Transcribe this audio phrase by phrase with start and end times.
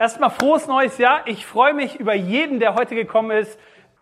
[0.00, 1.26] Erstmal frohes neues Jahr.
[1.26, 3.60] Ich freue mich über jeden, der heute gekommen ist.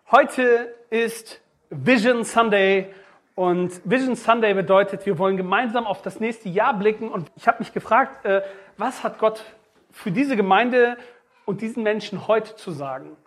[0.09, 2.87] Heute ist Vision Sunday
[3.35, 7.59] und Vision Sunday bedeutet, wir wollen gemeinsam auf das nächste Jahr blicken und ich habe
[7.59, 8.43] mich gefragt, äh,
[8.77, 9.43] was hat Gott
[9.91, 10.95] für diese Gemeinde
[11.43, 13.17] und diesen Menschen heute zu sagen?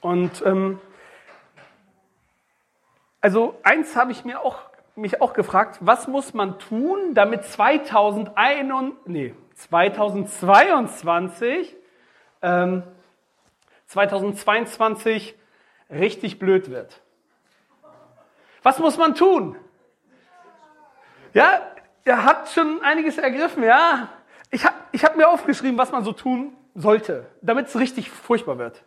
[0.00, 0.80] Und ähm,
[3.20, 4.60] also eins habe ich mir auch,
[4.96, 11.76] mich auch gefragt, was muss man tun, damit 2001, nee, 2022,
[12.44, 12.82] ähm,
[13.86, 15.34] 2022
[15.90, 17.00] richtig blöd wird?
[18.62, 19.56] Was muss man tun?
[21.32, 21.60] Ja,
[22.04, 24.08] er hat schon einiges ergriffen, ja.
[24.50, 28.58] Ich habe ich hab mir aufgeschrieben, was man so tun sollte, damit es richtig furchtbar
[28.58, 28.82] wird.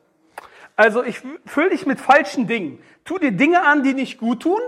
[0.75, 2.81] Also ich fülle dich mit falschen Dingen.
[3.03, 4.61] Tu dir Dinge an, die nicht gut tun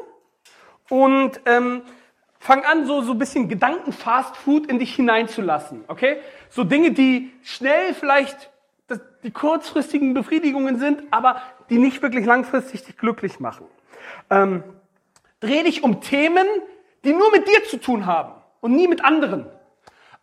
[0.90, 1.84] und ähm,
[2.40, 6.22] fang an, so so bisschen Gedanken Fast Food in dich hineinzulassen, okay?
[6.50, 8.50] So Dinge, die schnell vielleicht
[9.24, 13.66] die kurzfristigen Befriedigungen sind, aber die nicht wirklich langfristig dich glücklich machen.
[14.30, 14.64] Ähm,
[15.40, 16.46] Dreh dich um Themen,
[17.04, 19.46] die nur mit dir zu tun haben und nie mit anderen.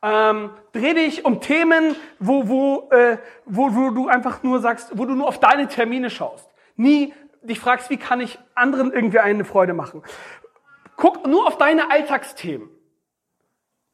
[0.02, 5.06] Ähm, dreh dich um Themen, wo, wo, äh, wo, wo du einfach nur sagst, wo
[5.06, 6.46] du nur auf deine Termine schaust.
[6.76, 10.02] Nie dich fragst, wie kann ich anderen irgendwie eine Freude machen.
[10.96, 12.68] Guck nur auf deine Alltagsthemen.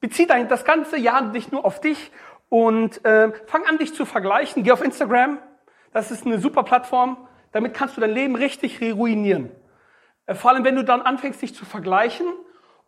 [0.01, 2.11] Bezieh dein, das ganze Jahr dich nur auf dich
[2.53, 4.62] und äh, fang an, dich zu vergleichen.
[4.62, 5.39] Geh auf Instagram.
[5.95, 7.17] Das ist eine super Plattform.
[7.53, 9.50] Damit kannst du dein Leben richtig ruinieren.
[10.27, 12.27] Äh, vor allem, wenn du dann anfängst, dich zu vergleichen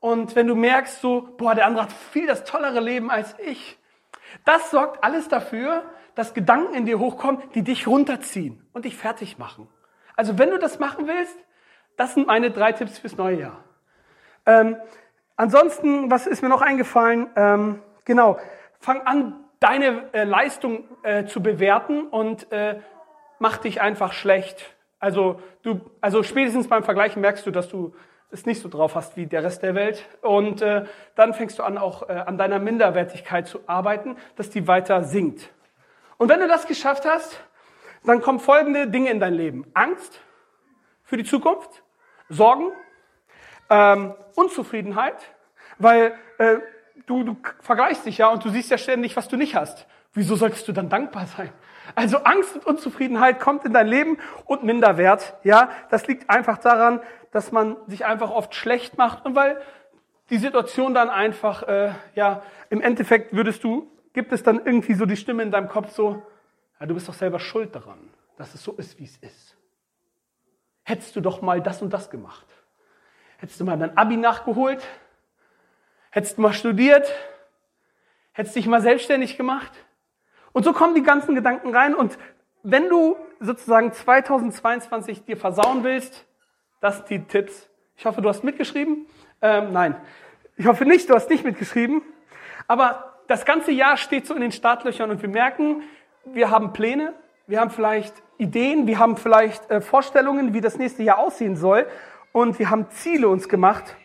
[0.00, 3.78] und wenn du merkst, so, boah, der andere hat viel das tollere Leben als ich.
[4.44, 5.82] Das sorgt alles dafür,
[6.14, 9.66] dass Gedanken in dir hochkommen, die dich runterziehen und dich fertig machen.
[10.14, 11.38] Also wenn du das machen willst,
[11.96, 13.64] das sind meine drei Tipps fürs neue Jahr.
[14.44, 14.76] Ähm,
[15.36, 17.30] ansonsten, was ist mir noch eingefallen?
[17.34, 18.36] Ähm, genau,
[18.78, 22.80] fang an, deine äh, Leistung äh, zu bewerten und äh,
[23.38, 27.94] mach dich einfach schlecht also du, also spätestens beim Vergleichen merkst du, dass du
[28.30, 30.02] es nicht so drauf hast wie der Rest der Welt.
[30.22, 34.66] Und äh, dann fängst du an, auch äh, an deiner Minderwertigkeit zu arbeiten, dass die
[34.66, 35.50] weiter sinkt.
[36.16, 37.38] Und wenn du das geschafft hast,
[38.04, 39.66] dann kommen folgende Dinge in dein Leben.
[39.74, 40.22] Angst
[41.02, 41.82] für die Zukunft,
[42.30, 42.72] Sorgen,
[43.68, 45.16] ähm, Unzufriedenheit,
[45.76, 46.60] weil äh,
[47.06, 49.86] du, du vergleichst dich ja und du siehst ja ständig, was du nicht hast.
[50.12, 51.52] Wieso solltest du dann dankbar sein?
[51.94, 55.36] Also Angst und Unzufriedenheit kommt in dein Leben und Minderwert.
[55.42, 57.00] Ja, das liegt einfach daran,
[57.30, 59.60] dass man sich einfach oft schlecht macht und weil
[60.30, 65.04] die Situation dann einfach, äh, ja, im Endeffekt würdest du, gibt es dann irgendwie so
[65.04, 66.22] die Stimme in deinem Kopf so,
[66.80, 67.98] ja, du bist doch selber schuld daran,
[68.36, 69.56] dass es so ist, wie es ist.
[70.84, 72.46] Hättest du doch mal das und das gemacht.
[73.38, 74.86] Hättest du mal dein Abi nachgeholt.
[76.14, 77.12] Hättest mal studiert.
[78.30, 79.72] Hättest dich mal selbstständig gemacht.
[80.52, 81.92] Und so kommen die ganzen Gedanken rein.
[81.92, 82.16] Und
[82.62, 86.24] wenn du sozusagen 2022 dir versauen willst,
[86.80, 87.68] das sind die Tipps.
[87.96, 89.06] Ich hoffe, du hast mitgeschrieben.
[89.42, 89.96] Ähm, nein,
[90.56, 92.00] ich hoffe nicht, du hast nicht mitgeschrieben.
[92.68, 95.82] Aber das ganze Jahr steht so in den Startlöchern und wir merken,
[96.26, 97.12] wir haben Pläne,
[97.48, 101.88] wir haben vielleicht Ideen, wir haben vielleicht äh, Vorstellungen, wie das nächste Jahr aussehen soll
[102.30, 103.96] und wir haben Ziele uns gemacht.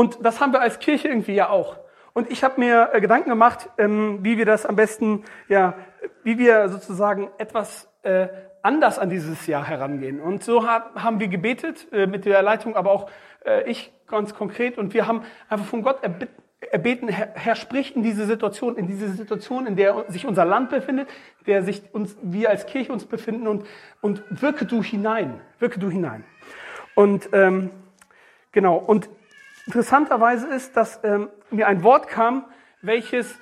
[0.00, 1.76] Und das haben wir als Kirche irgendwie ja auch.
[2.14, 5.74] Und ich habe mir äh, Gedanken gemacht, ähm, wie wir das am besten, ja,
[6.22, 8.28] wie wir sozusagen etwas äh,
[8.62, 10.18] anders an dieses Jahr herangehen.
[10.18, 13.10] Und so haben wir gebetet äh, mit der Leitung, aber auch
[13.64, 14.76] ich ganz konkret.
[14.76, 16.00] Und wir haben einfach von Gott
[16.60, 20.68] erbeten, Herr, Herr, sprich in diese Situation, in diese Situation, in der sich unser Land
[20.68, 21.08] befindet,
[21.46, 23.66] der sich uns, wir als Kirche uns befinden und,
[24.02, 26.24] und wirke du hinein, wirke du hinein.
[26.94, 27.70] Und ähm,
[28.52, 29.08] genau, und
[29.70, 32.44] interessanterweise ist, dass ähm, mir ein Wort kam,
[32.82, 33.38] welches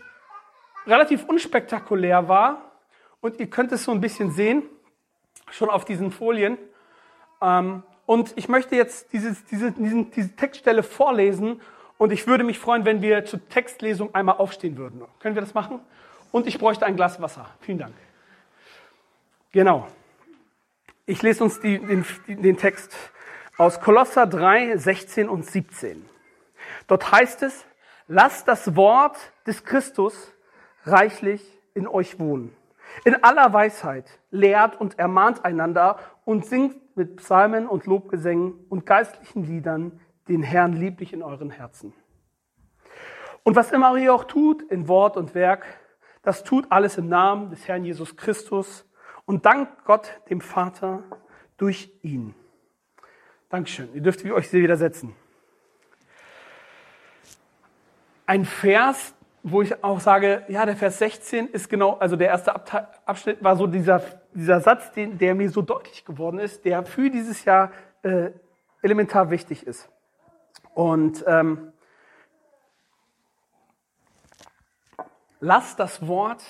[0.87, 2.71] relativ unspektakulär war.
[3.23, 4.63] Und ihr könnt es so ein bisschen sehen,
[5.51, 6.59] schon auf diesen Folien.
[7.41, 11.63] Ähm, und ich möchte jetzt dieses, diese, diesen, diese Textstelle vorlesen.
[11.97, 15.01] Und ich würde mich freuen, wenn wir zur Textlesung einmal aufstehen würden.
[15.21, 15.81] Können wir das machen?
[16.31, 17.49] Und ich bräuchte ein Glas Wasser.
[17.63, 17.95] Vielen Dank.
[19.53, 19.89] Genau.
[21.07, 22.95] Ich lese uns die, den, den Text
[23.57, 26.18] aus Kolosser 3, 16 und 17.
[26.89, 27.65] Dort heißt es,
[28.09, 30.35] lasst das Wort des Christus
[30.85, 31.43] reichlich
[31.75, 32.57] in euch wohnen.
[33.05, 39.45] In aller Weisheit lehrt und ermahnt einander und singt mit Psalmen und Lobgesängen und geistlichen
[39.45, 41.93] Liedern den Herrn lieblich in euren Herzen.
[43.45, 45.65] Und was immer ihr auch tut, in Wort und Werk,
[46.23, 48.85] das tut alles im Namen des Herrn Jesus Christus
[49.25, 51.03] und dankt Gott, dem Vater,
[51.57, 52.35] durch ihn.
[53.49, 53.89] Dankeschön.
[53.95, 55.15] Ihr dürft euch wieder setzen.
[58.29, 62.55] Ein Vers, wo ich auch sage, ja, der Vers 16 ist genau, also der erste
[62.55, 64.03] Abschnitt war so dieser,
[64.35, 67.73] dieser Satz, den, der mir so deutlich geworden ist, der für dieses Jahr
[68.03, 68.31] äh,
[68.83, 69.89] elementar wichtig ist.
[70.75, 71.73] Und ähm,
[75.41, 76.45] lasst das Wort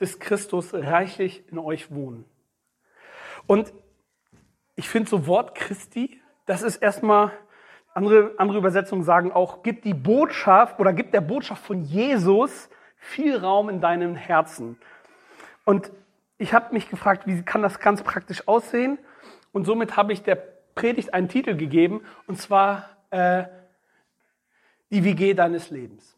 [0.00, 2.24] des Christus reichlich in euch wohnen.
[3.46, 3.72] Und
[4.74, 7.30] ich finde so Wort Christi, das ist erstmal,
[7.94, 13.36] andere, andere Übersetzungen sagen auch, gibt die Botschaft oder gibt der Botschaft von Jesus viel
[13.36, 14.76] Raum in deinem Herzen.
[15.64, 15.90] Und
[16.36, 18.98] ich habe mich gefragt, wie kann das ganz praktisch aussehen?
[19.52, 20.34] Und somit habe ich der
[20.74, 23.44] Predigt einen Titel gegeben, und zwar äh,
[24.90, 26.16] die WG deines Lebens.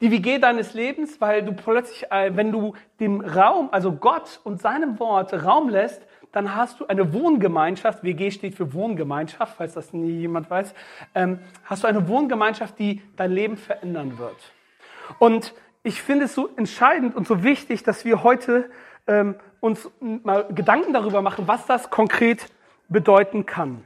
[0.00, 4.62] Die WG deines Lebens, weil du plötzlich, äh, wenn du dem Raum, also Gott und
[4.62, 6.02] seinem Wort Raum lässt,
[6.32, 10.74] dann hast du eine Wohngemeinschaft, WG steht für Wohngemeinschaft, falls das nie jemand weiß,
[11.14, 14.36] ähm, hast du eine Wohngemeinschaft, die dein Leben verändern wird.
[15.18, 18.70] Und ich finde es so entscheidend und so wichtig, dass wir heute
[19.06, 22.46] ähm, uns mal Gedanken darüber machen, was das konkret
[22.88, 23.84] bedeuten kann.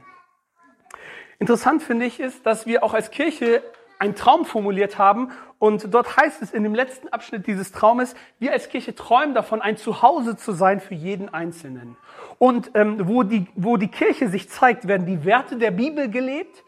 [1.39, 3.61] Interessant finde ich ist, dass wir auch als Kirche
[3.99, 8.51] einen Traum formuliert haben und dort heißt es in dem letzten Abschnitt dieses Traumes, wir
[8.51, 11.97] als Kirche träumen davon, ein Zuhause zu sein für jeden Einzelnen.
[12.37, 16.63] Und ähm, wo, die, wo die Kirche sich zeigt, werden die Werte der Bibel gelebt,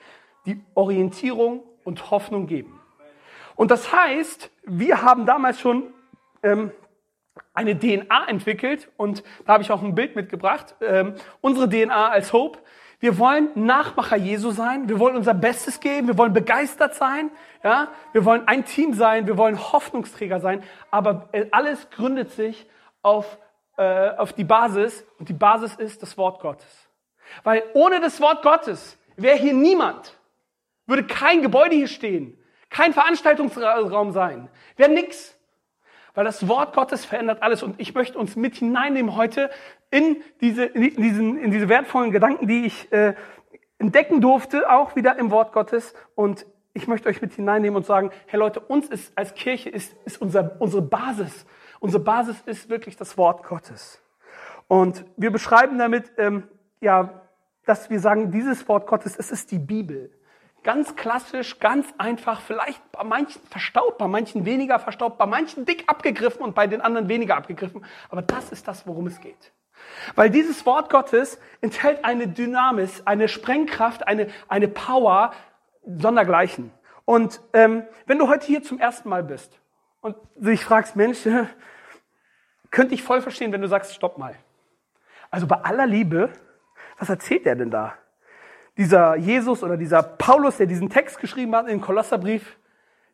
[0.46, 2.80] die Orientierung und Hoffnung geben.
[3.56, 5.84] Und das heißt, wir haben damals schon
[6.44, 6.72] ähm,
[7.54, 10.76] eine DNA entwickelt und da habe ich auch ein Bild mitgebracht.
[10.82, 12.60] Ähm, unsere DNA als Hope.
[13.00, 14.90] Wir wollen Nachmacher Jesu sein.
[14.90, 16.08] Wir wollen unser Bestes geben.
[16.08, 17.30] Wir wollen begeistert sein.
[17.64, 19.28] Ja, wir wollen ein Team sein.
[19.28, 20.64] Wir wollen Hoffnungsträger sein.
[20.90, 22.68] Aber alles gründet sich
[23.04, 23.38] auf,
[23.78, 26.90] äh, auf die Basis und die Basis ist das Wort Gottes.
[27.44, 30.18] Weil ohne das Wort Gottes wäre hier niemand,
[30.88, 32.38] würde kein Gebäude hier stehen,
[32.70, 35.38] kein Veranstaltungsraum sein, wäre nix
[36.18, 37.62] weil das Wort Gottes verändert alles.
[37.62, 39.52] Und ich möchte uns mit hineinnehmen heute
[39.90, 43.16] in diese, in diesen, in diese wertvollen Gedanken, die ich äh,
[43.80, 45.94] entdecken durfte, auch wieder im Wort Gottes.
[46.16, 49.96] Und ich möchte euch mit hineinnehmen und sagen, hey Leute, uns ist als Kirche ist,
[50.06, 51.46] ist unser, unsere Basis.
[51.80, 54.02] Unsere Basis ist wirklich das Wort Gottes.
[54.68, 56.44] Und wir beschreiben damit, ähm,
[56.82, 57.22] ja,
[57.66, 60.12] dass wir sagen, dieses Wort Gottes, es ist die Bibel.
[60.64, 65.86] Ganz klassisch, ganz einfach, vielleicht bei manchen verstaubt, bei manchen weniger verstaubt, bei manchen dick
[65.88, 67.86] abgegriffen und bei den anderen weniger abgegriffen.
[68.10, 69.54] Aber das ist das, worum es geht.
[70.16, 75.34] Weil dieses Wort Gottes enthält eine Dynamis, eine Sprengkraft, eine, eine Power,
[75.86, 76.72] sondergleichen.
[77.06, 79.60] Und ähm, wenn du heute hier zum ersten Mal bist
[80.02, 81.20] und dich fragst, Mensch,
[82.72, 84.36] könnte ich voll verstehen, wenn du sagst, stopp mal.
[85.32, 86.30] Also bei aller Liebe,
[87.00, 87.96] was erzählt er denn da?
[88.78, 92.58] dieser Jesus oder dieser Paulus, der diesen Text geschrieben hat im Kolosserbrief,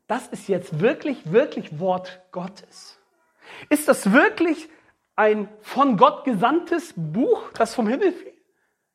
[0.08, 3.00] das ist jetzt wirklich, wirklich Wort Gottes.
[3.70, 4.70] Ist das wirklich
[5.16, 8.34] ein von Gott gesandtes Buch, das vom Himmel fiel?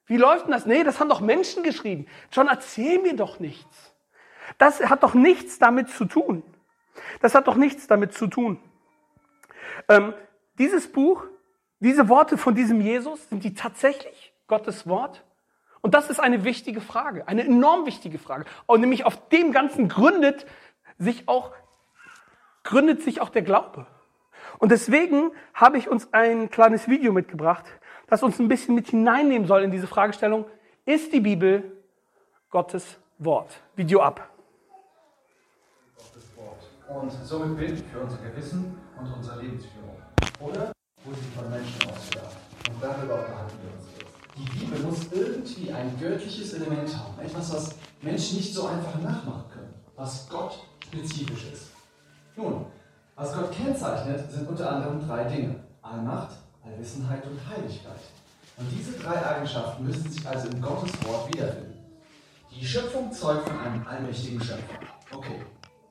[0.06, 0.66] Wie läuft denn das?
[0.66, 2.06] Nee, das haben doch Menschen geschrieben.
[2.32, 3.94] John, erzähl mir doch nichts.
[4.56, 6.42] Das hat doch nichts damit zu tun.
[7.20, 8.58] Das hat doch nichts damit zu tun.
[9.88, 10.14] Ähm,
[10.58, 11.24] dieses Buch,
[11.80, 15.24] diese Worte von diesem Jesus, sind die tatsächlich Gottes Wort?
[15.80, 18.46] Und das ist eine wichtige Frage, eine enorm wichtige Frage.
[18.66, 20.46] Und nämlich auf dem Ganzen gründet
[20.98, 21.52] sich auch,
[22.64, 23.86] gründet sich auch der Glaube.
[24.58, 27.64] Und deswegen habe ich uns ein kleines Video mitgebracht,
[28.08, 30.46] das uns ein bisschen mit hineinnehmen soll in diese Fragestellung,
[30.86, 31.76] ist die Bibel
[32.50, 33.60] Gottes Wort?
[33.76, 34.30] Video ab.
[35.96, 37.02] Gottes Wort.
[37.02, 39.96] Und somit Bild für unser Gewissen und unsere Lebensführung.
[40.40, 40.72] Oder
[41.04, 42.36] wurde sie von Menschen ausgedacht?
[42.68, 44.08] Und darüber unterhalten wir uns jetzt.
[44.36, 47.18] Die Bibel muss irgendwie ein göttliches Element haben.
[47.20, 49.74] Etwas, was Menschen nicht so einfach nachmachen können.
[49.96, 51.72] Was Gott spezifisch ist.
[52.36, 52.66] Nun,
[53.18, 55.56] was Gott kennzeichnet, sind unter anderem drei Dinge.
[55.82, 57.98] Allmacht, Allwissenheit und Heiligkeit.
[58.56, 61.74] Und diese drei Eigenschaften müssen sich also in Gottes Wort wiederfinden.
[62.54, 64.78] Die Schöpfung zeugt von einem allmächtigen Schöpfer.
[65.12, 65.42] Okay.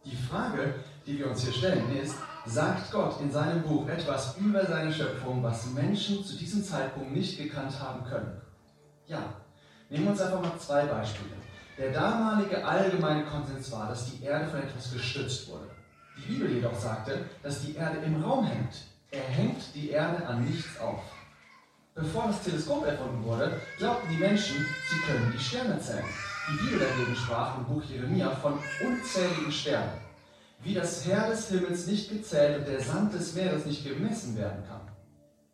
[0.06, 2.16] Die Frage, die wir uns hier stellen, ist,
[2.46, 7.38] sagt Gott in seinem Buch etwas über seine Schöpfung, was Menschen zu diesem Zeitpunkt nicht
[7.38, 8.42] gekannt haben können?
[9.06, 9.20] Ja.
[9.90, 11.32] Nehmen wir uns einfach mal zwei Beispiele.
[11.78, 15.68] Der damalige allgemeine Konsens war, dass die Erde von etwas gestützt wurde.
[16.18, 18.76] Die Bibel jedoch sagte, dass die Erde im Raum hängt.
[19.12, 21.02] Er hängt die Erde an nichts auf.
[21.96, 26.06] Bevor das Teleskop erfunden wurde, glaubten die Menschen, sie können die Sterne zählen.
[26.50, 30.08] Die Bibel dagegen sprach im Buch Jeremia von unzähligen Sternen
[30.64, 34.64] wie das Heer des Himmels nicht gezählt und der Sand des Meeres nicht gemessen werden
[34.68, 34.82] kann.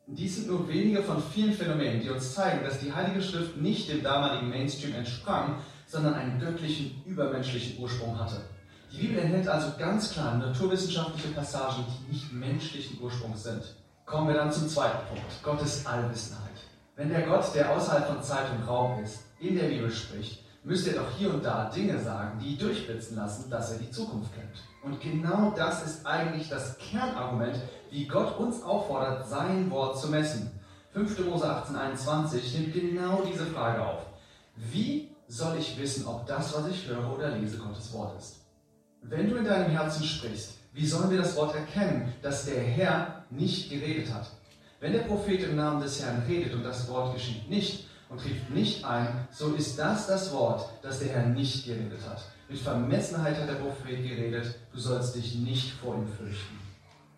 [0.07, 3.89] Dies sind nur wenige von vielen Phänomenen, die uns zeigen, dass die Heilige Schrift nicht
[3.89, 5.55] dem damaligen Mainstream entsprang,
[5.87, 8.41] sondern einen göttlichen, übermenschlichen Ursprung hatte.
[8.93, 13.63] Die Bibel enthält also ganz klar naturwissenschaftliche Passagen, die nicht menschlichen Ursprungs sind.
[14.05, 16.51] Kommen wir dann zum zweiten Punkt, Gottes Allwissenheit.
[16.95, 20.85] Wenn der Gott, der außerhalb von Zeit und Raum ist, in der Bibel spricht, müsst
[20.85, 24.61] ihr doch hier und da Dinge sagen, die durchblitzen lassen, dass er die Zukunft kennt.
[24.83, 27.55] Und genau das ist eigentlich das Kernargument,
[27.89, 30.51] wie Gott uns auffordert, sein Wort zu messen.
[30.91, 31.25] 5.
[31.25, 34.03] Mose 18,21 nimmt genau diese Frage auf.
[34.55, 38.42] Wie soll ich wissen, ob das, was ich höre oder lese, Gottes Wort ist?
[39.03, 43.25] Wenn du in deinem Herzen sprichst, wie sollen wir das Wort erkennen, dass der Herr
[43.29, 44.27] nicht geredet hat?
[44.79, 48.49] Wenn der Prophet im Namen des Herrn redet und das Wort geschieht nicht und trifft
[48.49, 52.23] nicht ein, so ist das das Wort, das der Herr nicht geredet hat.
[52.49, 56.59] Mit Vermessenheit hat der Prophet geredet, du sollst dich nicht vor ihm fürchten.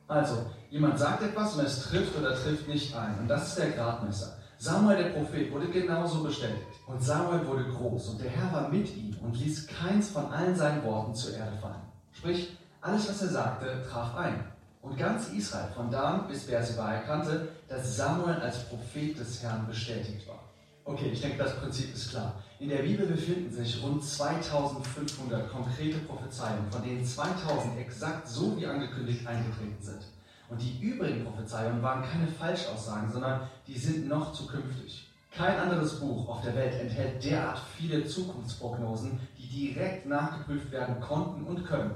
[0.08, 3.20] Also, jemand sagt etwas und es trifft oder trifft nicht ein.
[3.20, 4.38] Und das ist der Gradmesser.
[4.58, 6.62] Samuel, der Prophet, wurde genauso bestätigt.
[6.88, 10.56] Und Samuel wurde groß und der Herr war mit ihm und ließ keins von allen
[10.56, 11.82] seinen Worten zur Erde fallen.
[12.14, 14.44] Sprich, alles, was er sagte, traf ein.
[14.82, 20.28] Und ganz Israel, von Dan bis Beersheba, erkannte, dass Samuel als Prophet des Herrn bestätigt
[20.28, 20.40] war.
[20.84, 22.36] Okay, ich denke, das Prinzip ist klar.
[22.60, 28.68] In der Bibel befinden sich rund 2500 konkrete Prophezeiungen, von denen 2000 exakt so wie
[28.68, 30.02] angekündigt eingetreten sind.
[30.50, 35.10] Und die übrigen Prophezeiungen waren keine Falschaussagen, sondern die sind noch zukünftig.
[35.36, 41.44] Kein anderes Buch auf der Welt enthält derart viele Zukunftsprognosen, die direkt nachgeprüft werden konnten
[41.46, 41.96] und können.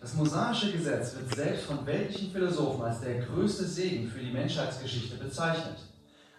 [0.00, 5.16] Das mosaische Gesetz wird selbst von weltlichen Philosophen als der größte Segen für die Menschheitsgeschichte
[5.16, 5.78] bezeichnet.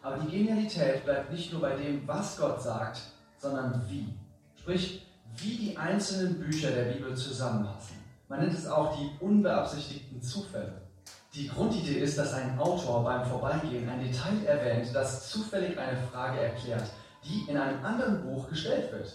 [0.01, 3.01] Aber die Genialität bleibt nicht nur bei dem, was Gott sagt,
[3.39, 4.13] sondern wie.
[4.57, 7.97] Sprich, wie die einzelnen Bücher der Bibel zusammenpassen.
[8.29, 10.86] Man nennt es auch die unbeabsichtigten Zufälle.
[11.33, 16.39] Die Grundidee ist, dass ein Autor beim Vorbeigehen ein Detail erwähnt, das zufällig eine Frage
[16.39, 16.89] erklärt,
[17.23, 19.13] die in einem anderen Buch gestellt wird.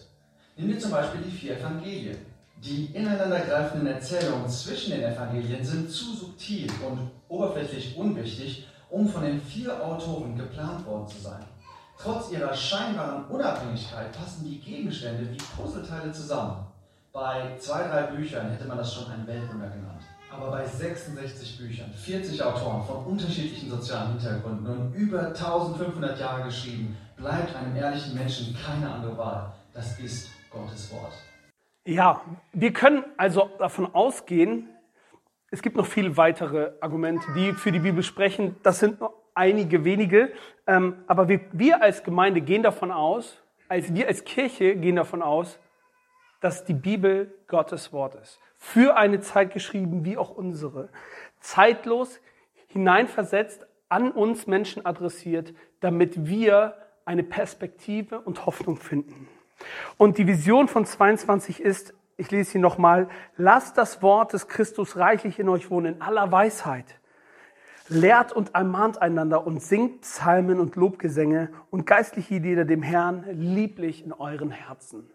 [0.57, 2.19] Nehmen wir zum Beispiel die vier Evangelien.
[2.63, 9.41] Die ineinandergreifenden Erzählungen zwischen den Evangelien sind zu subtil und oberflächlich unwichtig, um von den
[9.41, 11.45] vier Autoren geplant worden zu sein.
[11.99, 16.67] Trotz ihrer scheinbaren Unabhängigkeit passen die Gegenstände wie Puzzleteile zusammen.
[17.13, 20.02] Bei zwei, drei Büchern hätte man das schon ein Weltwunder genannt.
[20.35, 26.97] Aber bei 66 Büchern, 40 Autoren von unterschiedlichen sozialen Hintergründen und über 1500 Jahre geschrieben,
[27.17, 29.53] bleibt einem ehrlichen Menschen keine andere Wahl.
[29.75, 31.13] Das ist Gottes Wort.
[31.85, 32.23] Ja,
[32.53, 34.69] wir können also davon ausgehen,
[35.51, 38.57] es gibt noch viele weitere Argumente, die für die Bibel sprechen.
[38.63, 40.33] Das sind nur einige wenige.
[40.67, 45.21] Ähm, aber wir, wir als Gemeinde gehen davon aus, als wir als Kirche gehen davon
[45.21, 45.59] aus,
[46.41, 48.41] dass die Bibel Gottes Wort ist.
[48.65, 50.89] Für eine Zeit geschrieben, wie auch unsere.
[51.41, 52.21] Zeitlos
[52.69, 59.27] hineinversetzt, an uns Menschen adressiert, damit wir eine Perspektive und Hoffnung finden.
[59.99, 64.97] Und die Vision von 22 ist, ich lese sie nochmal, lasst das Wort des Christus
[64.97, 67.01] reichlich in euch wohnen, in aller Weisheit.
[67.89, 74.05] Lehrt und ermahnt einander und singt Psalmen und Lobgesänge und geistliche Lieder dem Herrn lieblich
[74.05, 75.11] in euren Herzen.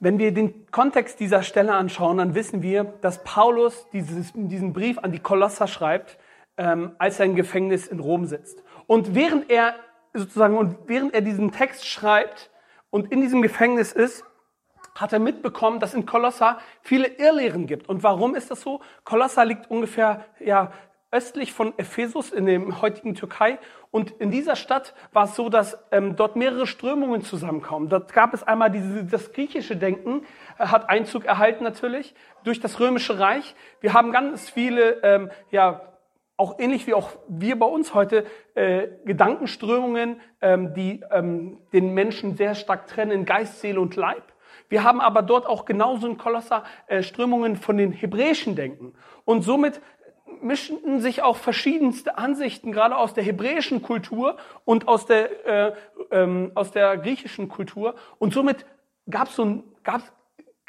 [0.00, 4.98] Wenn wir den Kontext dieser Stelle anschauen, dann wissen wir, dass Paulus dieses, diesen Brief
[4.98, 6.18] an die Kolosser schreibt,
[6.56, 8.62] ähm, als er im Gefängnis in Rom sitzt.
[8.86, 9.74] Und während er
[10.12, 12.50] sozusagen und während er diesen Text schreibt
[12.90, 14.24] und in diesem Gefängnis ist,
[14.94, 17.88] hat er mitbekommen, dass in Kolossa viele Irrlehren gibt.
[17.88, 18.80] Und warum ist das so?
[19.02, 20.72] Kolossa liegt ungefähr ja,
[21.10, 23.58] östlich von Ephesus in dem heutigen Türkei.
[23.94, 27.88] Und in dieser Stadt war es so, dass ähm, dort mehrere Strömungen zusammenkommen.
[27.88, 30.26] Dort gab es einmal diese, das griechische Denken,
[30.58, 33.54] äh, hat Einzug erhalten natürlich durch das römische Reich.
[33.80, 35.82] Wir haben ganz viele, ähm, ja,
[36.36, 42.34] auch ähnlich wie auch wir bei uns heute, äh, Gedankenströmungen, ähm, die ähm, den Menschen
[42.34, 44.24] sehr stark trennen, Geist, Seele und Leib.
[44.68, 48.94] Wir haben aber dort auch genauso in Kolosser äh, Strömungen von den hebräischen Denken.
[49.24, 49.80] Und somit
[50.44, 55.72] mischten sich auch verschiedenste Ansichten, gerade aus der hebräischen Kultur und aus der, äh,
[56.10, 57.94] ähm, aus der griechischen Kultur.
[58.18, 58.66] Und somit
[59.08, 60.12] gab so ein, gab's,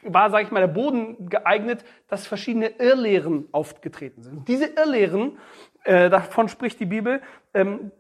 [0.02, 4.48] war, sage ich mal, der Boden geeignet, dass verschiedene Irrlehren aufgetreten sind.
[4.48, 5.38] Diese Irrlehren,
[5.84, 7.22] äh, davon spricht die Bibel,
[7.54, 7.92] ähm,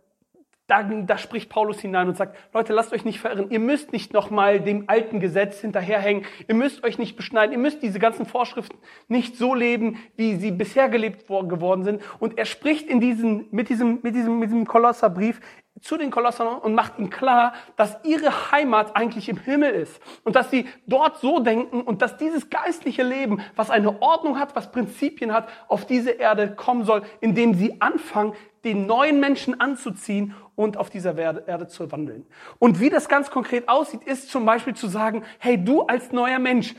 [0.67, 3.51] da, da spricht Paulus hinein und sagt, Leute, lasst euch nicht verirren.
[3.51, 6.25] Ihr müsst nicht nochmal dem alten Gesetz hinterherhängen.
[6.47, 7.53] Ihr müsst euch nicht beschneiden.
[7.53, 12.01] Ihr müsst diese ganzen Vorschriften nicht so leben, wie sie bisher gelebt geworden sind.
[12.19, 15.39] Und er spricht in diesen, mit diesem, mit diesem, mit diesem Kolosserbrief
[15.81, 20.35] zu den Kolossern und macht ihnen klar, dass ihre Heimat eigentlich im Himmel ist und
[20.35, 24.71] dass sie dort so denken und dass dieses geistliche Leben, was eine Ordnung hat, was
[24.71, 28.33] Prinzipien hat, auf diese Erde kommen soll, indem sie anfangen,
[28.65, 32.25] den neuen Menschen anzuziehen und auf dieser Erde zu wandeln.
[32.59, 36.39] Und wie das ganz konkret aussieht, ist zum Beispiel zu sagen, hey, du als neuer
[36.39, 36.75] Mensch,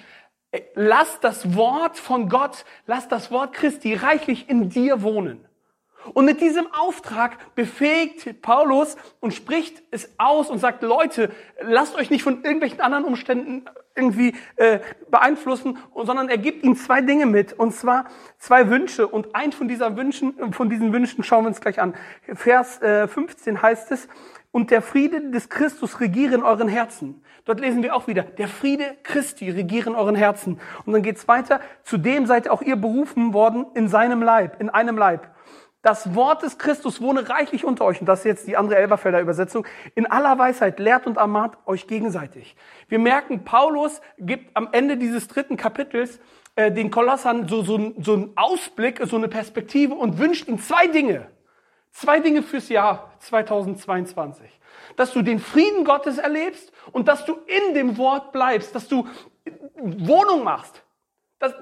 [0.75, 5.46] Lass das Wort von Gott, lass das Wort Christi reichlich in dir wohnen.
[6.15, 12.11] Und mit diesem Auftrag befähigt Paulus und spricht es aus und sagt, Leute, lasst euch
[12.11, 17.55] nicht von irgendwelchen anderen Umständen irgendwie äh, beeinflussen, sondern er gibt ihnen zwei Dinge mit,
[17.55, 18.07] und zwar
[18.39, 19.09] zwei Wünsche.
[19.09, 21.95] Und ein von, dieser Wünschen, von diesen Wünschen schauen wir uns gleich an.
[22.35, 24.09] Vers äh, 15 heißt es,
[24.53, 27.23] und der Friede des Christus regiere in euren Herzen.
[27.45, 30.59] Dort lesen wir auch wieder, der Friede Christi regiere in euren Herzen.
[30.87, 34.97] Und dann geht's weiter, zudem seid auch ihr berufen worden in seinem Leib, in einem
[34.97, 35.29] Leib.
[35.87, 38.00] Das Wort des Christus wohne reichlich unter euch.
[38.00, 39.64] Und das ist jetzt die andere Elberfelder Übersetzung.
[39.95, 42.57] In aller Weisheit lehrt und ermahnt euch gegenseitig.
[42.88, 46.19] Wir merken, Paulus gibt am Ende dieses dritten Kapitels
[46.57, 50.88] äh, den Kolossern so, so, so einen Ausblick, so eine Perspektive und wünscht ihnen zwei
[50.88, 51.28] Dinge.
[51.93, 54.50] Zwei Dinge fürs Jahr 2022.
[54.97, 59.07] Dass du den Frieden Gottes erlebst und dass du in dem Wort bleibst, dass du
[59.76, 60.83] Wohnung machst.
[61.38, 61.55] Das,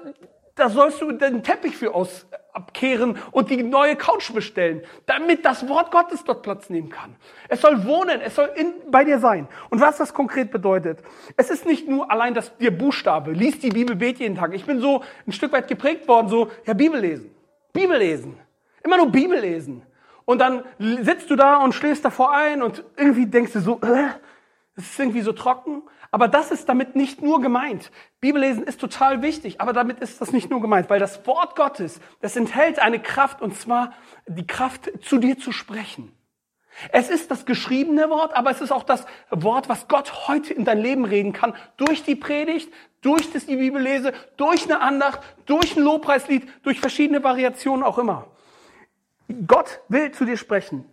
[0.55, 5.67] da sollst du den Teppich für aus, abkehren und die neue Couch bestellen, damit das
[5.67, 7.15] Wort Gottes dort Platz nehmen kann.
[7.49, 9.47] Es soll wohnen, es soll in, bei dir sein.
[9.69, 10.99] Und was das konkret bedeutet,
[11.35, 14.53] es ist nicht nur allein das dir Buchstabe, lies die Bibel, bet jeden Tag.
[14.53, 17.35] Ich bin so ein Stück weit geprägt worden, so, ja, Bibel lesen,
[17.73, 18.39] Bibel lesen,
[18.83, 19.83] immer nur Bibel lesen.
[20.23, 24.07] Und dann sitzt du da und schläfst davor ein und irgendwie denkst du so, äh,
[24.75, 25.83] es ist irgendwie so trocken.
[26.15, 27.91] Aber das ist damit nicht nur gemeint.
[28.21, 31.99] Bibellesen ist total wichtig, aber damit ist das nicht nur gemeint, weil das Wort Gottes,
[32.21, 33.91] das enthält eine Kraft, und zwar
[34.25, 36.13] die Kraft, zu dir zu sprechen.
[36.93, 40.63] Es ist das geschriebene Wort, aber es ist auch das Wort, was Gott heute in
[40.63, 45.75] dein Leben reden kann, durch die Predigt, durch das die Bibellese, durch eine Andacht, durch
[45.75, 48.27] ein Lobpreislied, durch verschiedene Variationen auch immer.
[49.47, 50.85] Gott will zu dir sprechen.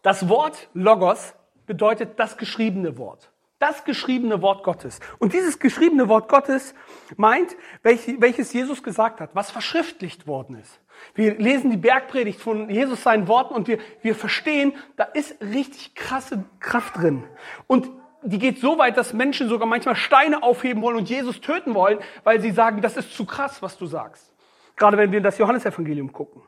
[0.00, 1.34] Das Wort Logos
[1.66, 3.32] bedeutet das geschriebene Wort.
[3.58, 5.00] Das geschriebene Wort Gottes.
[5.18, 6.74] Und dieses geschriebene Wort Gottes
[7.16, 10.80] meint, welches Jesus gesagt hat, was verschriftlicht worden ist.
[11.14, 15.94] Wir lesen die Bergpredigt von Jesus seinen Worten und wir, wir verstehen, da ist richtig
[15.94, 17.24] krasse Kraft drin.
[17.66, 17.88] Und
[18.22, 21.98] die geht so weit, dass Menschen sogar manchmal Steine aufheben wollen und Jesus töten wollen,
[22.24, 24.34] weil sie sagen, das ist zu krass, was du sagst.
[24.76, 26.42] Gerade wenn wir in das Johannesevangelium gucken.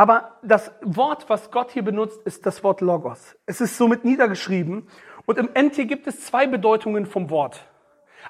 [0.00, 3.36] Aber das Wort, was Gott hier benutzt, ist das Wort Logos.
[3.44, 4.88] Es ist somit niedergeschrieben.
[5.26, 7.66] Und im NT gibt es zwei Bedeutungen vom Wort.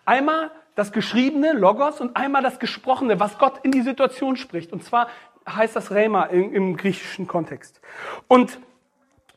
[0.05, 4.73] Einmal das geschriebene Logos und einmal das gesprochene, was Gott in die Situation spricht.
[4.73, 5.07] Und zwar
[5.49, 7.81] heißt das Rema im, im griechischen Kontext.
[8.27, 8.59] Und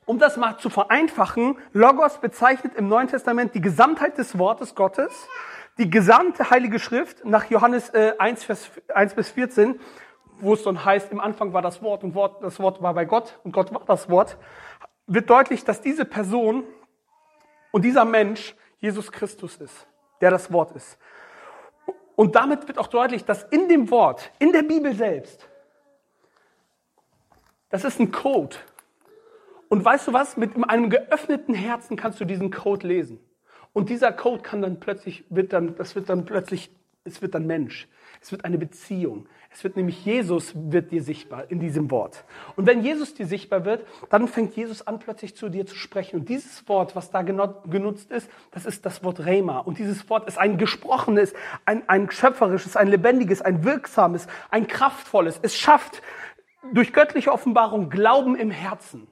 [0.05, 5.27] um das mal zu vereinfachen, Logos bezeichnet im Neuen Testament die Gesamtheit des Wortes Gottes,
[5.77, 9.79] die gesamte Heilige Schrift nach Johannes äh, 1, Vers 1 bis 14
[10.43, 13.05] wo es dann heißt, im Anfang war das Wort und Wort, das Wort war bei
[13.05, 14.37] Gott und Gott war das Wort,
[15.07, 16.63] wird deutlich, dass diese Person
[17.71, 19.87] und dieser Mensch Jesus Christus ist,
[20.21, 20.97] der das Wort ist.
[22.15, 25.47] Und damit wird auch deutlich, dass in dem Wort, in der Bibel selbst,
[27.69, 28.55] das ist ein Code.
[29.67, 30.37] Und weißt du was?
[30.37, 33.19] Mit einem geöffneten Herzen kannst du diesen Code lesen.
[33.73, 36.69] Und dieser Code kann dann plötzlich, wird dann, das wird dann plötzlich,
[37.03, 37.87] es wird dann Mensch.
[38.23, 39.27] Es wird eine Beziehung.
[39.51, 42.23] Es wird nämlich Jesus wird dir sichtbar in diesem Wort.
[42.55, 46.21] Und wenn Jesus dir sichtbar wird, dann fängt Jesus an, plötzlich zu dir zu sprechen.
[46.21, 49.59] Und dieses Wort, was da genutzt ist, das ist das Wort Rema.
[49.59, 51.33] Und dieses Wort ist ein gesprochenes,
[51.65, 55.37] ein, ein schöpferisches, ein lebendiges, ein wirksames, ein kraftvolles.
[55.41, 56.01] Es schafft
[56.71, 59.09] durch göttliche Offenbarung Glauben im Herzen.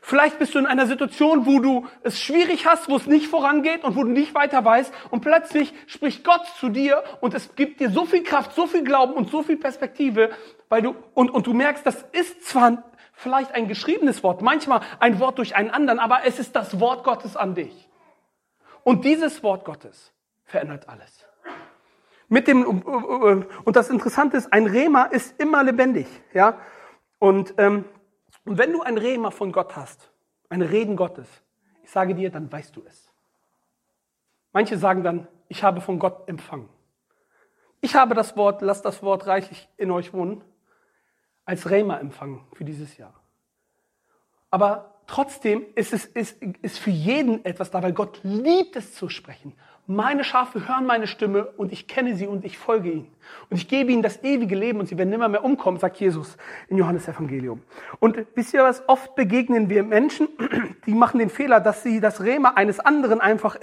[0.00, 3.84] Vielleicht bist du in einer Situation, wo du es schwierig hast, wo es nicht vorangeht
[3.84, 7.80] und wo du nicht weiter weißt und plötzlich spricht Gott zu dir und es gibt
[7.80, 10.30] dir so viel Kraft, so viel Glauben und so viel Perspektive,
[10.68, 15.18] weil du und, und du merkst, das ist zwar vielleicht ein geschriebenes Wort, manchmal ein
[15.20, 17.88] Wort durch einen anderen, aber es ist das Wort Gottes an dich.
[18.84, 20.12] Und dieses Wort Gottes
[20.44, 21.26] verändert alles.
[22.28, 26.58] Mit dem und das Interessante ist, ein Rema ist immer lebendig, ja.
[27.18, 27.84] Und ähm,
[28.48, 30.10] und wenn du ein Rema von Gott hast,
[30.48, 31.28] ein Reden Gottes,
[31.82, 33.12] ich sage dir, dann weißt du es.
[34.52, 36.70] Manche sagen dann, ich habe von Gott empfangen.
[37.82, 40.42] Ich habe das Wort, lasst das Wort reichlich in euch wohnen,
[41.44, 43.20] als Rema empfangen für dieses Jahr.
[44.50, 49.10] Aber trotzdem ist es ist, ist für jeden etwas da, weil Gott liebt es zu
[49.10, 49.52] sprechen.
[49.90, 53.10] Meine Schafe hören meine Stimme und ich kenne sie und ich folge ihnen.
[53.48, 56.36] Und ich gebe ihnen das ewige Leben und sie werden nimmer mehr umkommen, sagt Jesus
[56.68, 57.62] in Johannes Evangelium.
[57.98, 58.86] Und wisst ihr was?
[58.86, 60.28] Oft begegnen wir Menschen,
[60.86, 63.56] die machen den Fehler, dass sie das Rema eines anderen einfach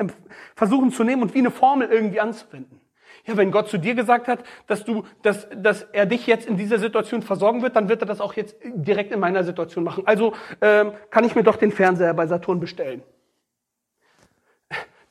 [0.55, 2.81] versuchen zu nehmen und wie eine Formel irgendwie anzuwenden.
[3.25, 6.57] Ja, wenn Gott zu dir gesagt hat, dass du, dass, dass er dich jetzt in
[6.57, 10.07] dieser Situation versorgen wird, dann wird er das auch jetzt direkt in meiner Situation machen.
[10.07, 13.03] Also ähm, kann ich mir doch den Fernseher bei Saturn bestellen.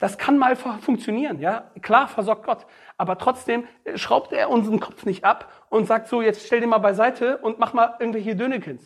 [0.05, 1.71] Das kann mal funktionieren, ja.
[1.81, 2.67] Klar versorgt Gott.
[2.99, 6.67] Aber trotzdem äh, schraubt er unseren Kopf nicht ab und sagt so, jetzt stell dir
[6.67, 8.85] mal beiseite und mach mal irgendwelche Dönekins.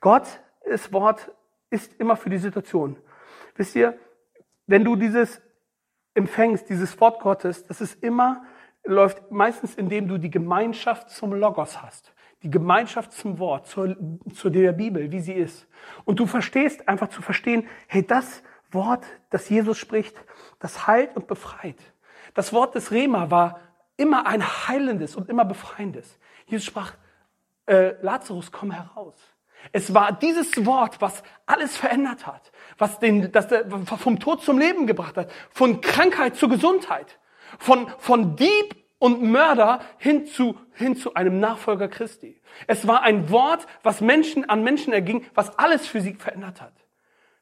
[0.00, 0.22] Gott,
[0.66, 1.30] das Wort
[1.68, 2.96] ist immer für die Situation.
[3.56, 3.98] Wisst ihr,
[4.66, 5.42] wenn du dieses
[6.14, 8.42] empfängst, dieses Wort Gottes, das ist immer,
[8.84, 12.14] läuft meistens, indem du die Gemeinschaft zum Logos hast.
[12.42, 13.94] Die Gemeinschaft zum Wort, zur,
[14.32, 15.68] zu der Bibel, wie sie ist.
[16.06, 18.42] Und du verstehst, einfach zu verstehen, hey, das
[18.74, 20.16] Wort, das Jesus spricht,
[20.58, 21.78] das heilt und befreit.
[22.34, 23.60] Das Wort des Rema war
[23.96, 26.18] immer ein heilendes und immer befreiendes.
[26.46, 26.94] Jesus sprach,
[27.66, 29.14] äh, Lazarus, komm heraus.
[29.72, 33.46] Es war dieses Wort, was alles verändert hat, was den, das
[33.98, 37.18] vom Tod zum Leben gebracht hat, von Krankheit zur Gesundheit,
[37.58, 42.40] von, von Dieb und Mörder hin zu, hin zu einem Nachfolger Christi.
[42.66, 46.72] Es war ein Wort, was Menschen an Menschen erging, was alles für sie verändert hat.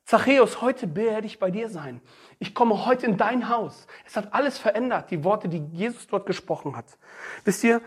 [0.04, 2.00] Zachäus, heute werde ich bei dir sein.
[2.38, 3.86] Ich komme heute in dein Haus.
[4.04, 6.86] Es hat alles verändert, die Worte, die Jesus dort gesprochen hat.
[7.44, 7.80] Wisst ihr,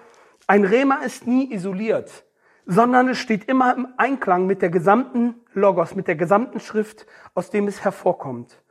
[0.47, 2.23] ein Rema ist nie isoliert,
[2.65, 7.49] sondern es steht immer im Einklang mit der gesamten Logos, mit der gesamten Schrift, aus
[7.49, 8.61] dem es hervorkommt.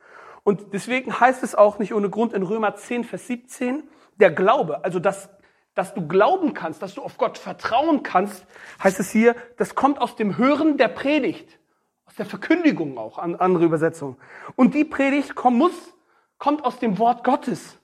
[0.42, 3.84] Und deswegen heißt es auch nicht ohne Grund in Römer 10, Vers 17,
[4.16, 5.30] der Glaube, also das,
[5.74, 8.46] dass du glauben kannst, dass du auf Gott vertrauen kannst,
[8.82, 11.58] heißt es hier, das kommt aus dem Hören der Predigt
[12.06, 14.16] aus der Verkündigung auch, an andere Übersetzungen.
[14.56, 15.94] Und die Predigt kommt, muss,
[16.38, 17.78] kommt aus dem Wort Gottes,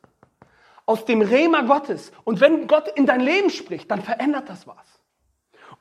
[0.87, 2.13] aus dem Rema Gottes.
[2.25, 5.01] Und wenn Gott in dein Leben spricht, dann verändert das was.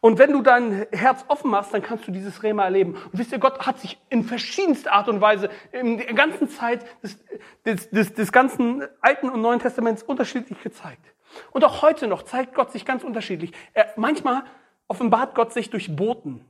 [0.01, 2.93] Und wenn du dein Herz offen machst, dann kannst du dieses Rema erleben.
[2.93, 6.85] Und wisst ihr, Gott hat sich in verschiedenster Art und Weise in der ganzen Zeit
[7.03, 7.19] des,
[7.65, 11.05] des, des, des ganzen Alten und Neuen Testaments unterschiedlich gezeigt.
[11.51, 13.51] Und auch heute noch zeigt Gott sich ganz unterschiedlich.
[13.73, 14.43] Er, manchmal
[14.87, 16.45] offenbart Gott sich durch Boten.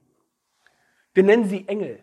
[1.13, 2.01] Wir nennen sie Engel.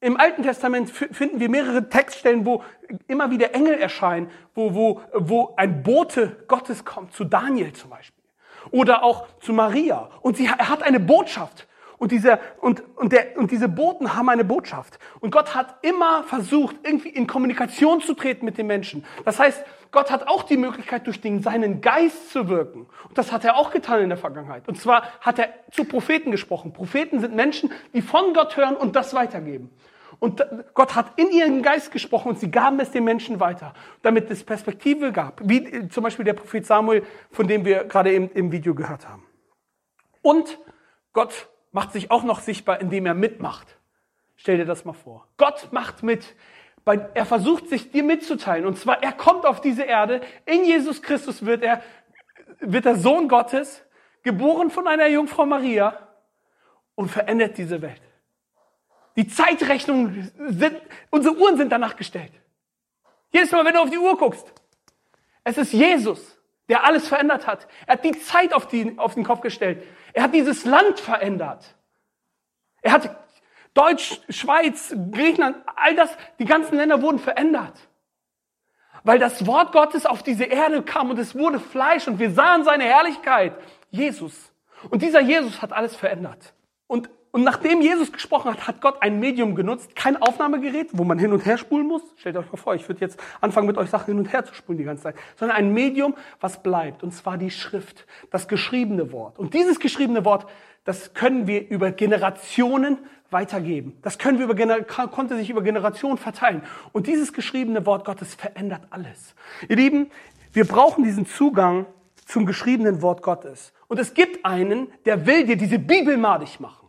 [0.00, 2.64] Im Alten Testament finden wir mehrere Textstellen, wo
[3.06, 8.24] immer wieder Engel erscheinen, wo, wo, wo ein Bote Gottes kommt, zu Daniel zum Beispiel.
[8.70, 10.10] Oder auch zu Maria.
[10.22, 11.66] Und sie, er hat eine Botschaft.
[12.00, 14.98] Und, dieser, und, und, der, und diese Boten haben eine Botschaft.
[15.20, 19.04] Und Gott hat immer versucht, irgendwie in Kommunikation zu treten mit den Menschen.
[19.26, 22.86] Das heißt, Gott hat auch die Möglichkeit, durch den, seinen Geist zu wirken.
[23.06, 24.66] Und das hat er auch getan in der Vergangenheit.
[24.66, 26.72] Und zwar hat er zu Propheten gesprochen.
[26.72, 29.70] Propheten sind Menschen, die von Gott hören und das weitergeben.
[30.20, 34.30] Und Gott hat in ihren Geist gesprochen und sie gaben es den Menschen weiter, damit
[34.30, 35.42] es Perspektive gab.
[35.44, 39.26] Wie zum Beispiel der Prophet Samuel, von dem wir gerade eben im Video gehört haben.
[40.22, 40.58] Und
[41.12, 43.76] Gott macht sich auch noch sichtbar, indem er mitmacht.
[44.36, 45.28] Stell dir das mal vor.
[45.36, 46.34] Gott macht mit.
[47.14, 48.66] Er versucht sich dir mitzuteilen.
[48.66, 50.22] Und zwar, er kommt auf diese Erde.
[50.46, 51.82] In Jesus Christus wird er,
[52.58, 53.82] wird der Sohn Gottes,
[54.22, 55.98] geboren von einer Jungfrau Maria
[56.94, 58.02] und verändert diese Welt.
[59.16, 60.80] Die Zeitrechnungen sind,
[61.10, 62.32] unsere Uhren sind danach gestellt.
[63.32, 64.52] Jedes Mal, wenn du auf die Uhr guckst,
[65.44, 67.66] es ist Jesus, der alles verändert hat.
[67.86, 69.82] Er hat die Zeit auf, die, auf den Kopf gestellt.
[70.12, 71.74] Er hat dieses Land verändert.
[72.82, 73.16] Er hat
[73.74, 77.78] Deutsch, Schweiz, Griechenland, all das, die ganzen Länder wurden verändert.
[79.04, 82.64] Weil das Wort Gottes auf diese Erde kam und es wurde Fleisch und wir sahen
[82.64, 83.54] seine Herrlichkeit.
[83.90, 84.52] Jesus.
[84.90, 86.54] Und dieser Jesus hat alles verändert.
[86.86, 91.18] Und und nachdem Jesus gesprochen hat, hat Gott ein Medium genutzt, kein Aufnahmegerät, wo man
[91.18, 92.02] hin und her spulen muss.
[92.16, 94.54] Stellt euch mal vor, ich würde jetzt anfangen, mit euch Sachen hin und her zu
[94.54, 99.12] spulen die ganze Zeit, sondern ein Medium, was bleibt, und zwar die Schrift, das geschriebene
[99.12, 99.38] Wort.
[99.38, 100.46] Und dieses geschriebene Wort,
[100.84, 102.98] das können wir über Generationen
[103.30, 103.96] weitergeben.
[104.02, 106.62] Das können wir über, konnte sich über Generationen verteilen.
[106.90, 109.36] Und dieses geschriebene Wort Gottes verändert alles.
[109.68, 110.10] Ihr Lieben,
[110.52, 111.86] wir brauchen diesen Zugang
[112.26, 113.72] zum geschriebenen Wort Gottes.
[113.86, 116.79] Und es gibt einen, der will dir diese Bibel madig machen.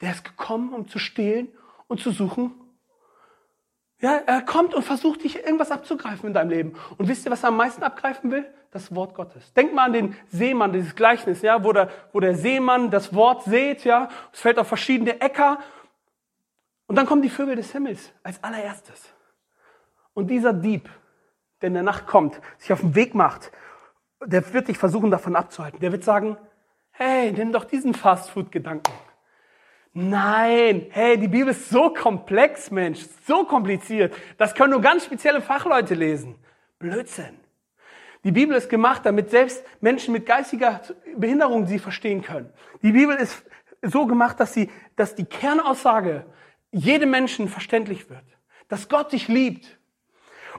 [0.00, 1.48] Der ist gekommen, um zu stehlen
[1.88, 2.54] und zu suchen.
[4.00, 6.74] Ja, er kommt und versucht dich irgendwas abzugreifen in deinem Leben.
[6.98, 8.46] Und wisst ihr, was er am meisten abgreifen will?
[8.70, 9.54] Das Wort Gottes.
[9.54, 13.44] Denkt mal an den Seemann, dieses Gleichnis, ja, wo der, wo der Seemann das Wort
[13.44, 15.60] seht, ja, es fällt auf verschiedene Äcker.
[16.86, 19.14] Und dann kommen die Vögel des Himmels als allererstes.
[20.12, 20.90] Und dieser Dieb,
[21.62, 23.50] der in der Nacht kommt, sich auf den Weg macht,
[24.24, 25.80] der wird dich versuchen, davon abzuhalten.
[25.80, 26.36] Der wird sagen,
[26.90, 28.92] hey, nimm doch diesen Fastfood-Gedanken.
[29.98, 34.14] Nein, hey, die Bibel ist so komplex, Mensch, so kompliziert.
[34.36, 36.34] Das können nur ganz spezielle Fachleute lesen.
[36.78, 37.40] Blödsinn.
[38.22, 40.82] Die Bibel ist gemacht, damit selbst Menschen mit geistiger
[41.16, 42.52] Behinderung sie verstehen können.
[42.82, 43.42] Die Bibel ist
[43.80, 46.26] so gemacht, dass sie, dass die Kernaussage
[46.72, 48.24] jedem Menschen verständlich wird.
[48.68, 49.78] Dass Gott dich liebt.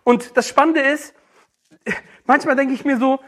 [0.04, 1.14] Und das Spannende ist,
[2.26, 3.20] manchmal denke ich mir so,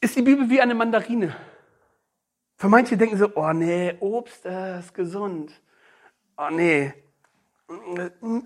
[0.00, 1.34] ist die Bibel wie eine Mandarine.
[2.56, 5.52] Für manche denken so, oh nee, Obst äh, ist gesund.
[6.36, 6.92] Oh nee.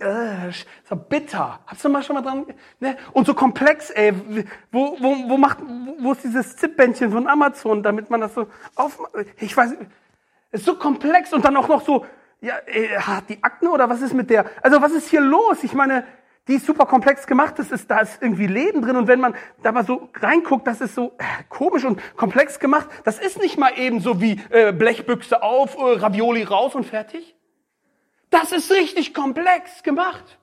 [0.00, 0.52] äh,
[0.88, 1.60] so bitter.
[1.66, 2.46] Hast du mal schon mal dran?
[2.80, 2.96] Ne?
[3.12, 4.14] Und so komplex, ey.
[4.72, 5.58] Wo, wo, wo macht,
[6.00, 8.98] wo ist dieses Zipbändchen von Amazon, damit man das so auf,
[9.36, 9.74] ich weiß,
[10.52, 12.06] ist so komplex und dann auch noch so,
[12.40, 14.46] ja, ey, hat die Akten oder was ist mit der?
[14.62, 15.62] Also was ist hier los?
[15.64, 16.04] Ich meine,
[16.48, 19.36] die ist super komplex gemacht, das ist, da ist irgendwie Leben drin und wenn man
[19.62, 22.88] da mal so reinguckt, das ist so äh, komisch und komplex gemacht.
[23.04, 27.36] Das ist nicht mal eben so wie äh, Blechbüchse auf, äh, Ravioli raus und fertig.
[28.30, 30.38] Das ist richtig komplex gemacht.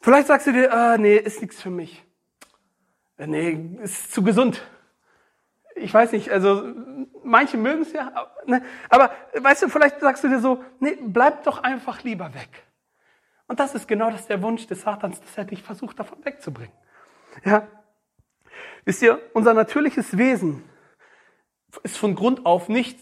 [0.00, 2.02] Vielleicht sagst du dir, ah, nee, ist nichts für mich.
[3.18, 4.62] Äh, nee, ist zu gesund.
[5.74, 6.64] Ich weiß nicht, also
[7.22, 8.12] manche mögen es ja,
[8.44, 8.62] ne?
[8.88, 12.69] aber weißt du, vielleicht sagst du dir so, nee, bleib doch einfach lieber weg.
[13.50, 16.72] Und das ist genau das der Wunsch des Satans, dass er dich versucht, davon wegzubringen.
[17.44, 17.66] Ja?
[18.84, 20.62] Wisst ihr, unser natürliches Wesen
[21.82, 23.00] ist von Grund auf nicht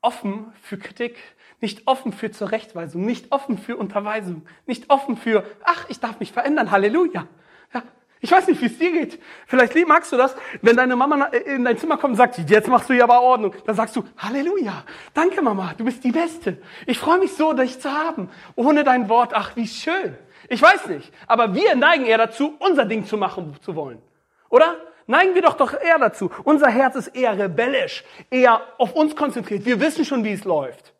[0.00, 1.16] offen für Kritik,
[1.60, 6.32] nicht offen für Zurechtweisung, nicht offen für Unterweisung, nicht offen für, ach, ich darf mich
[6.32, 7.28] verändern, Halleluja.
[7.72, 7.84] Ja,
[8.24, 9.20] ich weiß nicht, wie es dir geht.
[9.46, 12.88] Vielleicht magst du das, wenn deine Mama in dein Zimmer kommt und sagt, jetzt machst
[12.88, 13.54] du hier aber Ordnung.
[13.66, 14.82] Dann sagst du, Halleluja,
[15.12, 16.56] danke Mama, du bist die Beste.
[16.86, 18.30] Ich freue mich so, dich zu haben.
[18.56, 20.16] Ohne dein Wort, ach, wie schön.
[20.48, 24.00] Ich weiß nicht, aber wir neigen eher dazu, unser Ding zu machen zu wollen.
[24.48, 24.74] Oder?
[25.06, 26.30] Neigen wir doch doch eher dazu.
[26.44, 29.66] Unser Herz ist eher rebellisch, eher auf uns konzentriert.
[29.66, 30.93] Wir wissen schon, wie es läuft.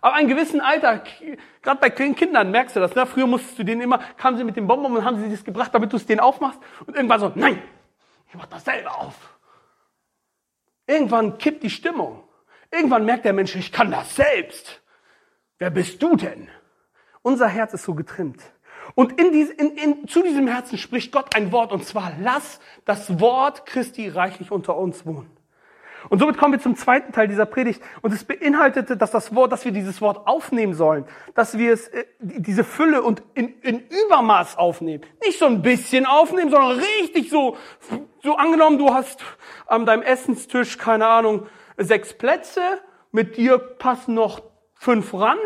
[0.00, 1.02] Aber ein gewissen Alter,
[1.62, 2.94] gerade bei kleinen Kindern merkst du das.
[2.94, 3.06] Ne?
[3.06, 5.74] Früher musstest du denen immer, kamen sie mit dem Bonbon und haben sie das gebracht,
[5.74, 6.60] damit du es denen aufmachst.
[6.86, 7.62] Und irgendwann so, nein,
[8.28, 9.14] ich mach das selber auf.
[10.86, 12.24] Irgendwann kippt die Stimmung.
[12.70, 14.82] Irgendwann merkt der Mensch, ich kann das selbst.
[15.58, 16.48] Wer bist du denn?
[17.22, 18.40] Unser Herz ist so getrimmt.
[18.94, 22.60] Und in dies, in, in, zu diesem Herzen spricht Gott ein Wort, und zwar, lass
[22.84, 25.30] das Wort Christi reichlich unter uns wohnen.
[26.08, 27.82] Und somit kommen wir zum zweiten Teil dieser Predigt.
[28.02, 31.88] Und es beinhaltete, dass das Wort, dass wir dieses Wort aufnehmen sollen, dass wir es,
[31.88, 35.04] äh, diese Fülle und in, in Übermaß aufnehmen.
[35.24, 37.56] Nicht so ein bisschen aufnehmen, sondern richtig so,
[38.22, 39.22] so angenommen, du hast
[39.66, 42.60] an deinem Essenstisch, keine Ahnung, sechs Plätze,
[43.12, 44.42] mit dir passen noch
[44.74, 45.38] fünf ran.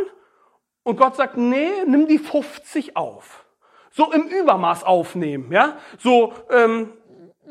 [0.82, 3.44] Und Gott sagt, nee, nimm die 50 auf.
[3.90, 5.76] So im Übermaß aufnehmen, ja?
[5.98, 6.94] So, ähm,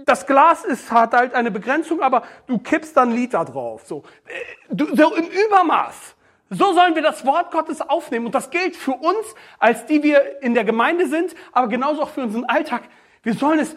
[0.06, 3.84] das Glas ist, hat halt eine Begrenzung, aber du kippst dann Liter drauf.
[3.86, 4.32] So, äh,
[4.70, 6.16] du, so im Übermaß.
[6.50, 8.26] So sollen wir das Wort Gottes aufnehmen.
[8.26, 12.10] Und das gilt für uns, als die wir in der Gemeinde sind, aber genauso auch
[12.10, 12.84] für unseren Alltag.
[13.24, 13.76] Wir sollen es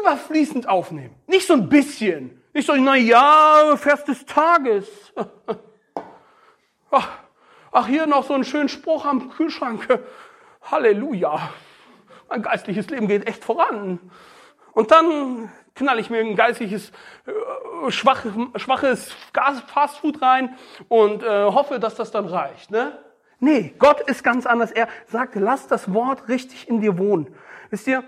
[0.00, 1.14] überfließend aufnehmen.
[1.26, 2.42] Nicht so ein bisschen.
[2.52, 4.86] Nicht so, na ja, Vers des Tages.
[6.90, 9.88] Ach, hier noch so ein schönen Spruch am Kühlschrank.
[10.70, 11.48] Halleluja.
[12.28, 13.98] Mein geistliches Leben geht echt voran.
[14.72, 16.92] Und dann knall ich mir ein geistliches,
[17.26, 18.24] äh, schwach,
[18.56, 19.14] schwaches
[19.66, 20.56] Fastfood rein
[20.88, 22.70] und äh, hoffe, dass das dann reicht.
[22.70, 22.98] Ne?
[23.38, 24.70] Nee, Gott ist ganz anders.
[24.70, 27.34] Er sagt, lass das Wort richtig in dir wohnen.
[27.70, 28.04] Wisst ihr,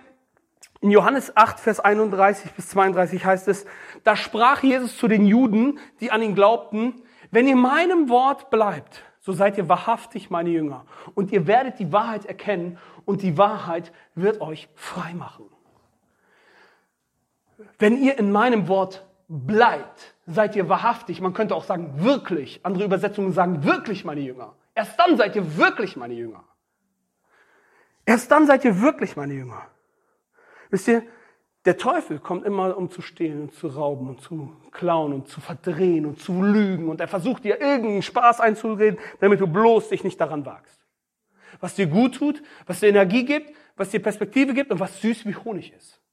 [0.81, 3.65] in Johannes 8, Vers 31 bis 32 heißt es,
[4.03, 9.03] da sprach Jesus zu den Juden, die an ihn glaubten, wenn ihr meinem Wort bleibt,
[9.21, 10.85] so seid ihr wahrhaftig meine Jünger.
[11.15, 15.47] Und ihr werdet die Wahrheit erkennen und die Wahrheit wird euch frei machen.
[17.79, 21.21] Wenn ihr in meinem Wort bleibt, seid ihr wahrhaftig.
[21.21, 22.61] Man könnte auch sagen, wirklich.
[22.63, 24.55] Andere Übersetzungen sagen, wirklich meine Jünger.
[24.75, 26.45] Erst dann seid ihr wirklich meine Jünger.
[28.05, 29.63] Erst dann seid ihr wirklich meine Jünger.
[30.71, 31.03] Wisst ihr,
[31.65, 35.41] der Teufel kommt immer, um zu stehlen und zu rauben und zu klauen und zu
[35.41, 36.89] verdrehen und zu lügen.
[36.89, 40.85] Und er versucht dir irgendeinen Spaß einzureden, damit du bloß dich nicht daran wagst.
[41.61, 45.25] Was dir gut tut, was dir Energie gibt, was dir Perspektive gibt und was süß
[45.25, 46.04] wie Honig ist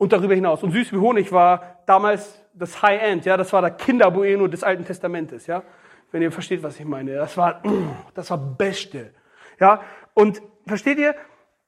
[0.00, 0.62] und darüber hinaus.
[0.62, 4.86] Und süß wie Honig war damals das High-End, ja, das war der Kinderbueno des Alten
[4.86, 5.62] Testamentes, ja.
[6.10, 7.14] Wenn ihr versteht, was ich meine.
[7.16, 7.62] Das war,
[8.14, 9.12] das war Beste,
[9.60, 9.82] ja.
[10.14, 11.14] Und versteht ihr,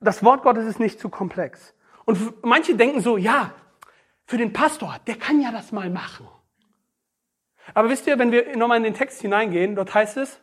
[0.01, 1.75] das Wort Gottes ist nicht zu komplex.
[2.07, 3.53] Und manche denken so, ja,
[4.25, 6.27] für den Pastor, der kann ja das mal machen.
[7.75, 10.41] Aber wisst ihr, wenn wir nochmal in den Text hineingehen, dort heißt es,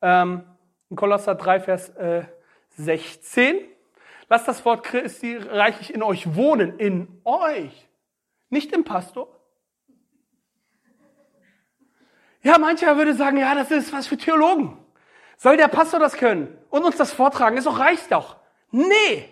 [0.00, 0.44] ähm,
[0.88, 2.22] in Kolosser 3, Vers äh,
[2.76, 3.56] 16,
[4.30, 7.88] Lasst das Wort Christi reichlich in euch wohnen, in euch,
[8.48, 9.28] nicht im Pastor.
[12.40, 14.78] Ja, mancher würde sagen, ja, das ist was für Theologen.
[15.36, 17.56] Soll der Pastor das können und uns das vortragen?
[17.56, 18.36] Ist doch reicht doch.
[18.70, 19.28] Nee,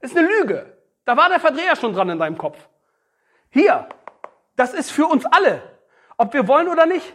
[0.00, 0.74] ist eine Lüge.
[1.04, 2.58] Da war der Verdreher schon dran in deinem Kopf.
[3.50, 3.90] Hier,
[4.56, 5.62] das ist für uns alle,
[6.16, 7.14] ob wir wollen oder nicht.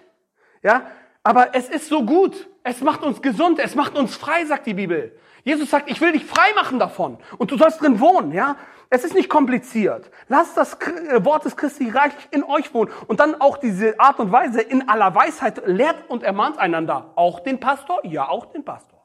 [0.62, 0.92] Ja,
[1.26, 2.48] aber es ist so gut.
[2.62, 3.58] Es macht uns gesund.
[3.58, 5.18] Es macht uns frei, sagt die Bibel.
[5.44, 7.18] Jesus sagt, ich will dich frei machen davon.
[7.40, 8.58] Und du sollst drin wohnen, ja?
[8.92, 10.12] Es ist nicht kompliziert.
[10.28, 12.92] Lasst das äh, Wort des Christi reichlich in euch wohnen.
[13.08, 17.12] Und dann auch diese Art und Weise in aller Weisheit lehrt und ermahnt einander.
[17.16, 18.06] Auch den Pastor?
[18.06, 19.04] Ja, auch den Pastor.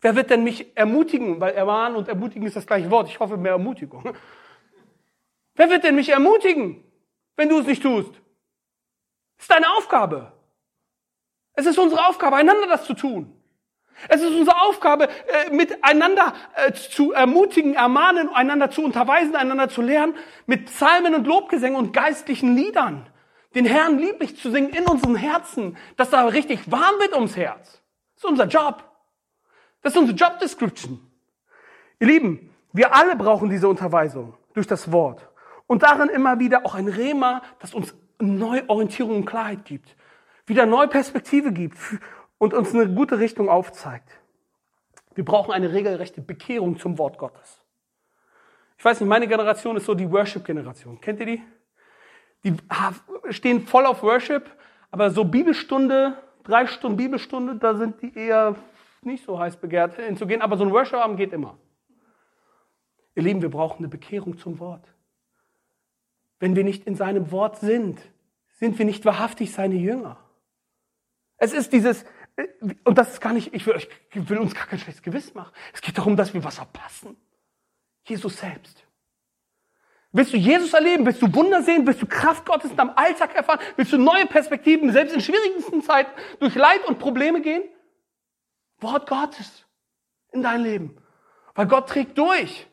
[0.00, 1.40] Wer wird denn mich ermutigen?
[1.40, 3.08] Weil ermahnen und ermutigen ist das gleiche Wort.
[3.08, 4.16] Ich hoffe mehr Ermutigung.
[5.54, 6.82] Wer wird denn mich ermutigen,
[7.36, 8.10] wenn du es nicht tust?
[9.36, 10.35] Das ist deine Aufgabe.
[11.56, 13.32] Es ist unsere Aufgabe, einander das zu tun.
[14.08, 19.80] Es ist unsere Aufgabe, äh, miteinander äh, zu ermutigen, ermahnen, einander zu unterweisen, einander zu
[19.80, 20.14] lernen,
[20.44, 23.08] mit Psalmen und Lobgesängen und geistlichen Liedern,
[23.54, 27.80] den Herrn lieblich zu singen in unseren Herzen, dass da richtig warm wird ums Herz.
[28.14, 28.84] Das ist unser Job.
[29.80, 31.00] Das ist unsere Job Description.
[31.98, 35.26] Ihr Lieben, wir alle brauchen diese Unterweisung durch das Wort.
[35.66, 39.95] Und darin immer wieder auch ein Rema, das uns neue Orientierung und Klarheit gibt.
[40.46, 41.76] Wieder neue Perspektive gibt
[42.38, 44.08] und uns eine gute Richtung aufzeigt.
[45.14, 47.64] Wir brauchen eine regelrechte Bekehrung zum Wort Gottes.
[48.78, 51.00] Ich weiß nicht, meine Generation ist so die Worship-Generation.
[51.00, 51.42] Kennt ihr die?
[52.44, 52.54] Die
[53.30, 54.44] stehen voll auf Worship,
[54.90, 58.54] aber so Bibelstunde, drei Stunden Bibelstunde, da sind die eher
[59.02, 61.58] nicht so heiß begehrt hinzugehen, aber so ein Worship-Abend geht immer.
[63.14, 64.86] Ihr Lieben, wir brauchen eine Bekehrung zum Wort.
[66.38, 67.98] Wenn wir nicht in seinem Wort sind,
[68.50, 70.18] sind wir nicht wahrhaftig seine Jünger.
[71.38, 72.04] Es ist dieses,
[72.84, 75.52] und das ist gar nicht, ich will, ich will uns gar kein schlechtes Gewissen machen.
[75.72, 77.16] Es geht darum, dass wir was verpassen.
[78.04, 78.84] Jesus selbst.
[80.12, 81.04] Willst du Jesus erleben?
[81.04, 81.86] Willst du Wunder sehen?
[81.86, 83.60] Willst du Kraft Gottes in deinem Alltag erfahren?
[83.76, 87.64] Willst du neue Perspektiven, selbst in schwierigsten Zeiten, durch Leid und Probleme gehen?
[88.78, 89.66] Wort Gottes
[90.32, 90.96] in dein Leben.
[91.54, 92.66] Weil Gott trägt durch.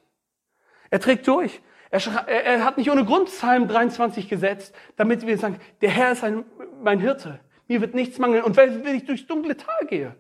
[0.90, 1.62] Er trägt durch.
[1.90, 6.24] Er, er, hat nicht ohne Grund Psalm 23 gesetzt, damit wir sagen, der Herr ist
[6.24, 6.46] ein,
[6.82, 7.40] mein Hirte.
[7.68, 8.44] Mir wird nichts mangeln.
[8.44, 10.16] Und wenn ich durchs dunkle Tal gehe.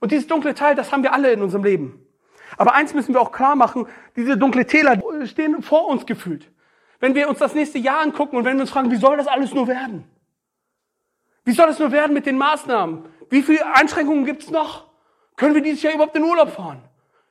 [0.00, 2.06] Und dieses dunkle Tal, das haben wir alle in unserem Leben.
[2.56, 6.50] Aber eins müssen wir auch klar machen, diese dunkle Täler stehen vor uns gefühlt.
[7.00, 9.26] Wenn wir uns das nächste Jahr angucken und wenn wir uns fragen, wie soll das
[9.26, 10.04] alles nur werden?
[11.44, 13.04] Wie soll das nur werden mit den Maßnahmen?
[13.30, 14.86] Wie viele Einschränkungen gibt's noch?
[15.36, 16.82] Können wir dieses Jahr überhaupt in Urlaub fahren?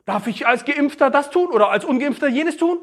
[0.05, 2.79] Darf ich als Geimpfter das tun oder als Ungeimpfter jenes tun?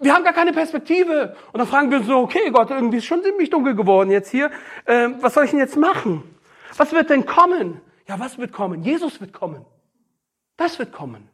[0.00, 1.36] Wir haben gar keine Perspektive.
[1.52, 4.30] Und dann fragen wir uns so, okay, Gott, irgendwie ist schon ziemlich dunkel geworden jetzt
[4.30, 4.50] hier.
[4.86, 6.22] Ähm, was soll ich denn jetzt machen?
[6.76, 7.80] Was wird denn kommen?
[8.06, 8.82] Ja, was wird kommen?
[8.82, 9.64] Jesus wird kommen.
[10.56, 11.28] Das wird kommen.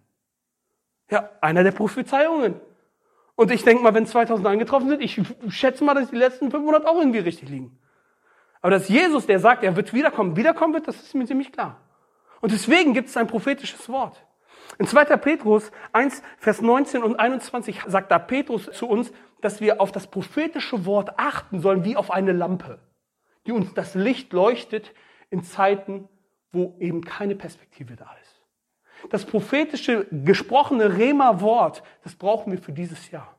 [1.11, 2.61] Ja, einer der Prophezeiungen.
[3.37, 6.87] Und ich denke mal, wenn 2000 eingetroffen sind, ich schätze mal, dass die letzten 500
[6.87, 7.79] auch irgendwie richtig liegen.
[8.63, 11.81] Aber dass Jesus, der sagt, er wird wiederkommen, wiederkommen wird, das ist mir ziemlich klar.
[12.41, 14.24] Und deswegen gibt es ein prophetisches Wort.
[14.79, 15.05] In 2.
[15.17, 20.07] Petrus 1, Vers 19 und 21 sagt da Petrus zu uns, dass wir auf das
[20.07, 22.79] prophetische Wort achten sollen wie auf eine Lampe,
[23.47, 24.93] die uns das Licht leuchtet
[25.31, 26.09] in Zeiten,
[26.51, 28.41] wo eben keine Perspektive da ist.
[29.11, 33.35] Das prophetische, gesprochene Rema-Wort, das brauchen wir für dieses Jahr.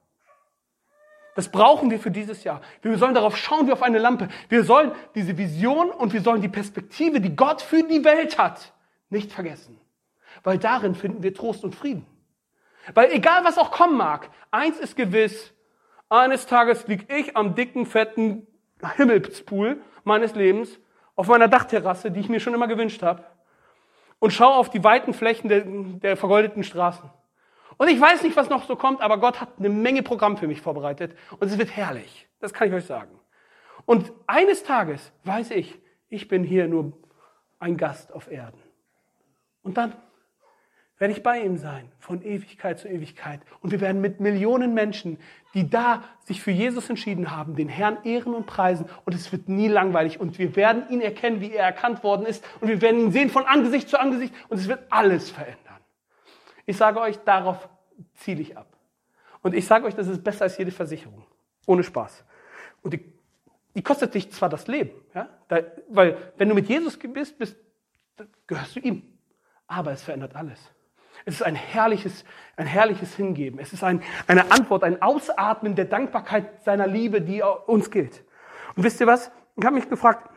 [1.34, 2.62] Das brauchen wir für dieses Jahr.
[2.82, 4.30] Wir sollen darauf schauen wie auf eine Lampe.
[4.48, 8.74] Wir sollen diese Vision und wir sollen die Perspektive, die Gott für die Welt hat,
[9.10, 9.78] nicht vergessen
[10.44, 12.06] weil darin finden wir Trost und Frieden.
[12.94, 15.54] Weil egal was auch kommen mag, eins ist gewiss,
[16.10, 18.48] eines Tages lieg ich am dicken, fetten
[18.96, 20.80] Himmelspool meines Lebens
[21.16, 23.24] auf meiner Dachterrasse, die ich mir schon immer gewünscht habe,
[24.20, 27.10] und schaue auf die weiten Flächen der, der vergoldeten Straßen.
[27.78, 30.48] Und ich weiß nicht, was noch so kommt, aber Gott hat eine Menge Programm für
[30.48, 32.28] mich vorbereitet und es wird herrlich.
[32.40, 33.20] Das kann ich euch sagen.
[33.86, 35.78] Und eines Tages weiß ich,
[36.10, 36.94] ich bin hier nur
[37.60, 38.62] ein Gast auf Erden.
[39.64, 39.94] Und dann
[40.98, 43.42] werde ich bei ihm sein, von Ewigkeit zu Ewigkeit.
[43.60, 45.20] Und wir werden mit Millionen Menschen,
[45.54, 48.88] die da sich für Jesus entschieden haben, den Herrn ehren und preisen.
[49.04, 50.20] Und es wird nie langweilig.
[50.20, 52.46] Und wir werden ihn erkennen, wie er erkannt worden ist.
[52.62, 54.34] Und wir werden ihn sehen von Angesicht zu Angesicht.
[54.48, 55.80] Und es wird alles verändern.
[56.66, 57.68] Ich sage euch, darauf
[58.16, 58.78] ziele ich ab.
[59.42, 61.26] Und ich sage euch, das ist besser als jede Versicherung.
[61.68, 62.24] Ohne Spaß.
[62.82, 63.14] Und die,
[63.76, 65.28] die kostet dich zwar das Leben, ja?
[65.48, 67.58] Da, weil wenn du mit Jesus bist, bist,
[68.48, 69.04] gehörst du ihm.
[69.68, 70.60] Aber es verändert alles.
[71.26, 72.24] Es ist ein herrliches,
[72.56, 73.60] ein herrliches Hingeben.
[73.60, 78.24] Es ist ein, eine Antwort, ein Ausatmen der Dankbarkeit seiner Liebe, die uns gilt.
[78.76, 79.32] Und wisst ihr was?
[79.56, 80.30] Ich habe mich gefragt,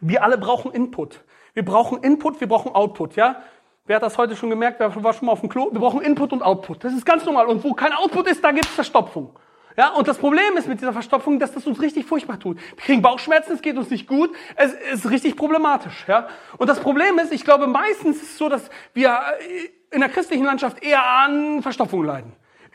[0.00, 1.24] wir alle brauchen Input.
[1.54, 3.42] Wir brauchen Input, wir brauchen Output, ja?
[3.86, 4.78] Wer hat das heute schon gemerkt?
[4.80, 5.70] Wer war schon mal auf dem Klo?
[5.72, 6.84] Wir brauchen Input und Output.
[6.84, 7.46] Das ist ganz normal.
[7.46, 9.30] Und wo kein Output ist, da gibt es Verstopfung.
[9.76, 12.56] Ja, und das Problem ist mit dieser Verstopfung, dass das uns richtig furchtbar tut.
[12.56, 16.06] Wir kriegen Bauchschmerzen, es geht uns nicht gut, es ist richtig problematisch.
[16.08, 19.20] Ja, und das Problem ist, ich glaube, meistens ist es so, dass wir
[19.90, 22.32] in der christlichen Landschaft eher an Verstopfung leiden.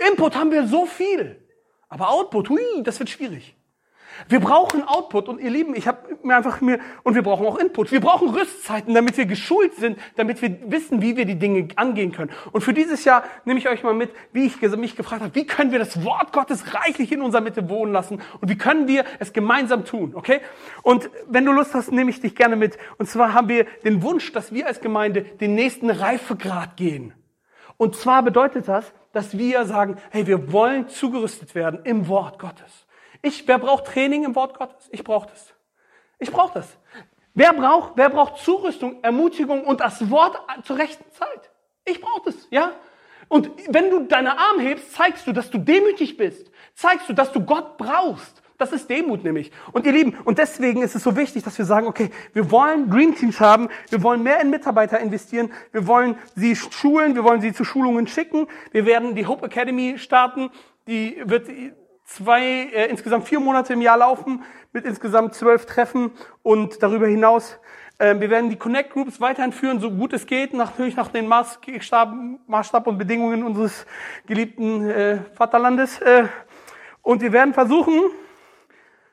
[0.09, 1.47] Input haben wir so viel,
[1.89, 3.55] aber Output, hui, das wird schwierig.
[4.27, 7.57] Wir brauchen Output und ihr Lieben, ich habe mir einfach mir, und wir brauchen auch
[7.57, 7.91] Input.
[7.91, 12.11] Wir brauchen Rüstzeiten, damit wir geschult sind, damit wir wissen, wie wir die Dinge angehen
[12.11, 12.31] können.
[12.51, 15.45] Und für dieses Jahr nehme ich euch mal mit, wie ich mich gefragt habe, wie
[15.45, 19.05] können wir das Wort Gottes reichlich in unserer Mitte wohnen lassen und wie können wir
[19.19, 20.41] es gemeinsam tun, okay?
[20.83, 22.77] Und wenn du Lust hast, nehme ich dich gerne mit.
[22.97, 27.13] Und zwar haben wir den Wunsch, dass wir als Gemeinde den nächsten Reifegrad gehen.
[27.77, 32.85] Und zwar bedeutet das, dass wir sagen, hey, wir wollen zugerüstet werden im Wort Gottes.
[33.21, 34.89] Ich, wer braucht Training im Wort Gottes?
[34.91, 35.53] Ich brauche das.
[36.19, 36.77] Ich brauche das.
[37.33, 41.51] Wer braucht, wer braucht Zurüstung, Ermutigung und das Wort zur rechten Zeit?
[41.85, 42.73] Ich brauche das, ja?
[43.29, 46.51] Und wenn du deine Arme hebst, zeigst du, dass du demütig bist.
[46.75, 48.41] Zeigst du, dass du Gott brauchst.
[48.57, 49.51] Das ist Demut nämlich.
[49.71, 52.89] Und ihr Lieben, und deswegen ist es so wichtig, dass wir sagen, okay, wir wollen
[52.89, 57.41] Green Teams haben, wir wollen mehr in Mitarbeiter investieren, wir wollen sie schulen, wir wollen
[57.41, 60.51] sie zu Schulungen schicken, wir werden die Hope Academy starten,
[60.87, 61.47] die wird
[62.15, 62.43] zwei,
[62.73, 64.43] äh, insgesamt vier Monate im Jahr laufen,
[64.73, 66.11] mit insgesamt zwölf Treffen
[66.43, 67.59] und darüber hinaus
[68.01, 71.27] äh, wir werden die Connect Groups weiterhin führen, so gut es geht, natürlich nach den
[71.27, 72.13] Maßstab,
[72.47, 73.85] Maßstab und Bedingungen unseres
[74.25, 76.01] geliebten äh, Vaterlandes.
[76.01, 76.25] Äh,
[77.03, 78.01] und wir werden versuchen,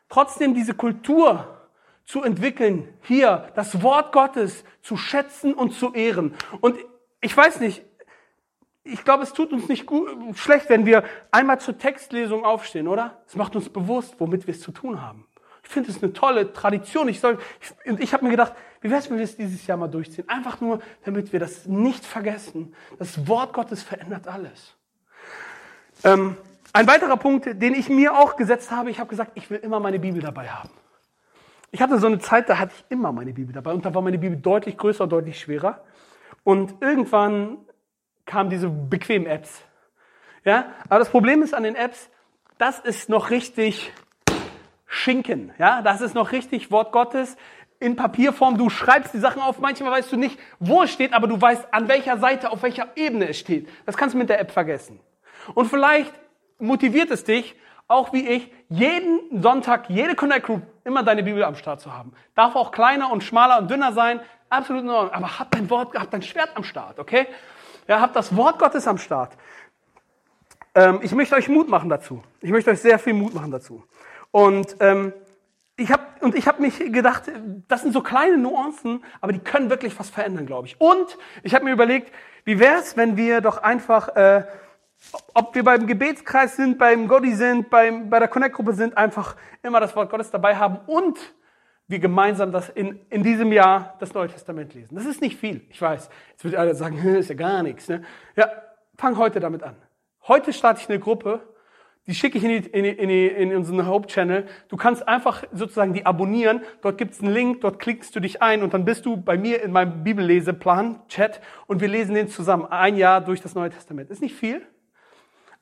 [0.09, 1.68] trotzdem diese Kultur
[2.07, 6.34] zu entwickeln, hier das Wort Gottes zu schätzen und zu ehren.
[6.62, 6.78] Und
[7.20, 7.84] ich weiß nicht,
[8.93, 13.18] ich glaube, es tut uns nicht gut, schlecht, wenn wir einmal zur Textlesung aufstehen, oder?
[13.26, 15.26] Es macht uns bewusst, womit wir es zu tun haben.
[15.62, 17.09] Ich finde es eine tolle Tradition.
[17.09, 17.39] Ich, soll,
[17.84, 20.28] ich, ich habe mir gedacht, wie wäre es, wenn wir es dieses Jahr mal durchziehen?
[20.28, 22.74] Einfach nur, damit wir das nicht vergessen.
[22.99, 24.74] Das Wort Gottes verändert alles.
[26.05, 26.36] Ähm,
[26.72, 29.80] ein weiterer Punkt, den ich mir auch gesetzt habe, ich habe gesagt, ich will immer
[29.80, 30.70] meine Bibel dabei haben.
[31.70, 34.01] Ich hatte so eine Zeit, da hatte ich immer meine Bibel dabei und da war
[34.01, 35.82] meine Bibel deutlich größer, deutlich schwerer.
[36.45, 37.59] Und irgendwann
[38.29, 39.62] kamen diese bequemen Apps.
[40.45, 42.09] Ja, aber das Problem ist an den Apps,
[42.59, 43.93] das ist noch richtig
[44.87, 45.53] Schinken.
[45.59, 47.37] Ja, das ist noch richtig Wort Gottes
[47.81, 48.57] in Papierform.
[48.57, 49.59] Du schreibst die Sachen auf.
[49.59, 52.89] Manchmal weißt du nicht, wo es steht, aber du weißt, an welcher Seite, auf welcher
[52.97, 53.68] Ebene es steht.
[53.87, 55.01] Das kannst du mit der App vergessen.
[55.55, 56.12] Und vielleicht
[56.59, 57.55] motiviert es dich,
[57.87, 62.12] auch wie ich, jeden Sonntag, jede Connect Group, immer deine Bibel am Start zu haben.
[62.35, 64.20] Darf auch kleiner und schmaler und dünner sein,
[64.51, 65.14] absolut in Ordnung.
[65.14, 67.26] Aber hab dein Wort, hab dein Schwert am Start, okay?
[67.89, 69.32] Ja, hab das Wort Gottes am Start.
[70.74, 72.22] Ähm, ich möchte euch Mut machen dazu.
[72.43, 73.82] Ich möchte euch sehr viel Mut machen dazu.
[74.30, 75.14] Und ähm,
[75.76, 77.24] ich habe und ich habe mich gedacht,
[77.66, 80.78] das sind so kleine Nuancen, aber die können wirklich was verändern, glaube ich.
[80.80, 82.12] Und ich habe mir überlegt,
[82.45, 84.45] wie wäre es, wenn wir doch einfach äh,
[85.32, 89.80] ob wir beim Gebetskreis sind, beim Gotti sind, beim, bei der Connect-Gruppe sind, einfach immer
[89.80, 91.18] das Wort Gottes dabei haben und
[91.89, 94.95] wir gemeinsam das in, in diesem Jahr das Neue Testament lesen.
[94.95, 96.11] Das ist nicht viel, ich weiß.
[96.30, 97.89] Jetzt wird alle sagen, ist ja gar nichts.
[97.89, 98.03] Ne?
[98.36, 98.51] Ja,
[98.97, 99.74] fang heute damit an.
[100.28, 101.41] Heute starte ich eine Gruppe,
[102.07, 104.47] die schicke ich in, die, in, die, in, die, in unseren Hope-Channel.
[104.68, 106.62] Du kannst einfach sozusagen die abonnieren.
[106.80, 109.62] Dort gibt's einen Link, dort klickst du dich ein und dann bist du bei mir
[109.62, 112.66] in meinem Bibelleseplan, Chat, und wir lesen den zusammen.
[112.66, 114.11] Ein Jahr durch das Neue Testament.
[114.11, 114.62] Ist nicht viel,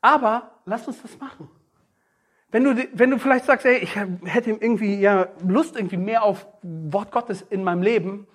[0.01, 1.49] aber lass uns das machen.
[2.51, 6.47] Wenn du, wenn du vielleicht sagst, ey, ich hätte irgendwie ja Lust irgendwie mehr auf
[6.62, 8.26] Wort Gottes in meinem Leben,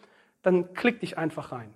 [0.43, 1.74] dann klick dich einfach rein.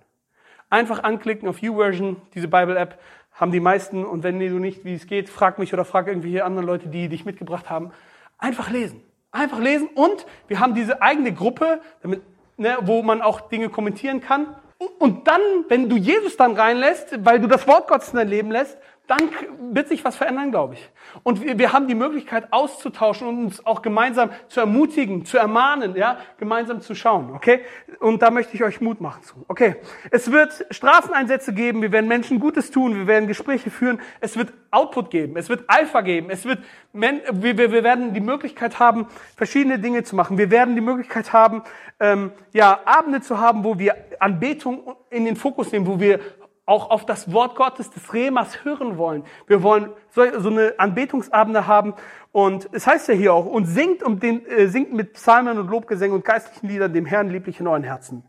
[0.68, 2.98] Einfach anklicken auf YouVersion, diese Bible-App,
[3.32, 4.04] haben die meisten.
[4.04, 7.08] Und wenn du nicht, wie es geht, frag mich oder frag irgendwelche anderen Leute, die
[7.08, 7.92] dich mitgebracht haben.
[8.38, 9.02] Einfach lesen.
[9.30, 9.88] Einfach lesen.
[9.94, 12.22] Und wir haben diese eigene Gruppe, damit,
[12.56, 14.56] ne, wo man auch Dinge kommentieren kann.
[14.98, 18.50] Und dann, wenn du Jesus dann reinlässt, weil du das Wort Gottes in dein Leben
[18.50, 18.76] lässt,
[19.06, 19.30] dann
[19.72, 20.90] wird sich was verändern, glaube ich.
[21.22, 25.94] Und wir, wir, haben die Möglichkeit auszutauschen und uns auch gemeinsam zu ermutigen, zu ermahnen,
[25.96, 27.60] ja, gemeinsam zu schauen, okay?
[28.00, 29.44] Und da möchte ich euch Mut machen zu.
[29.48, 29.76] Okay.
[30.10, 34.52] Es wird Straßeneinsätze geben, wir werden Menschen Gutes tun, wir werden Gespräche führen, es wird
[34.70, 36.58] Output geben, es wird Alpha geben, es wird,
[36.92, 40.36] wir, wir, wir werden die Möglichkeit haben, verschiedene Dinge zu machen.
[40.36, 41.62] Wir werden die Möglichkeit haben,
[42.00, 46.20] ähm, ja, Abende zu haben, wo wir Anbetung in den Fokus nehmen, wo wir
[46.66, 49.24] auch auf das Wort Gottes des Remas hören wollen.
[49.46, 51.94] Wir wollen so, eine Anbetungsabende haben
[52.32, 55.68] und es heißt ja hier auch, und singt, um den, äh, singt mit Psalmen und
[55.68, 58.24] Lobgesängen und geistlichen Liedern dem Herrn lieblich in euren Herzen.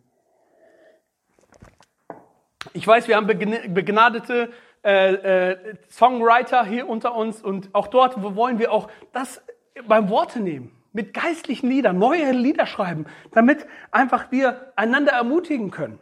[2.74, 4.52] Ich weiß, wir haben begnadete
[4.84, 5.14] äh,
[5.52, 9.42] äh, Songwriter hier unter uns und auch dort wollen wir auch das
[9.88, 16.00] beim Worte nehmen mit geistlichen Liedern, neue Lieder schreiben, damit einfach wir einander ermutigen können.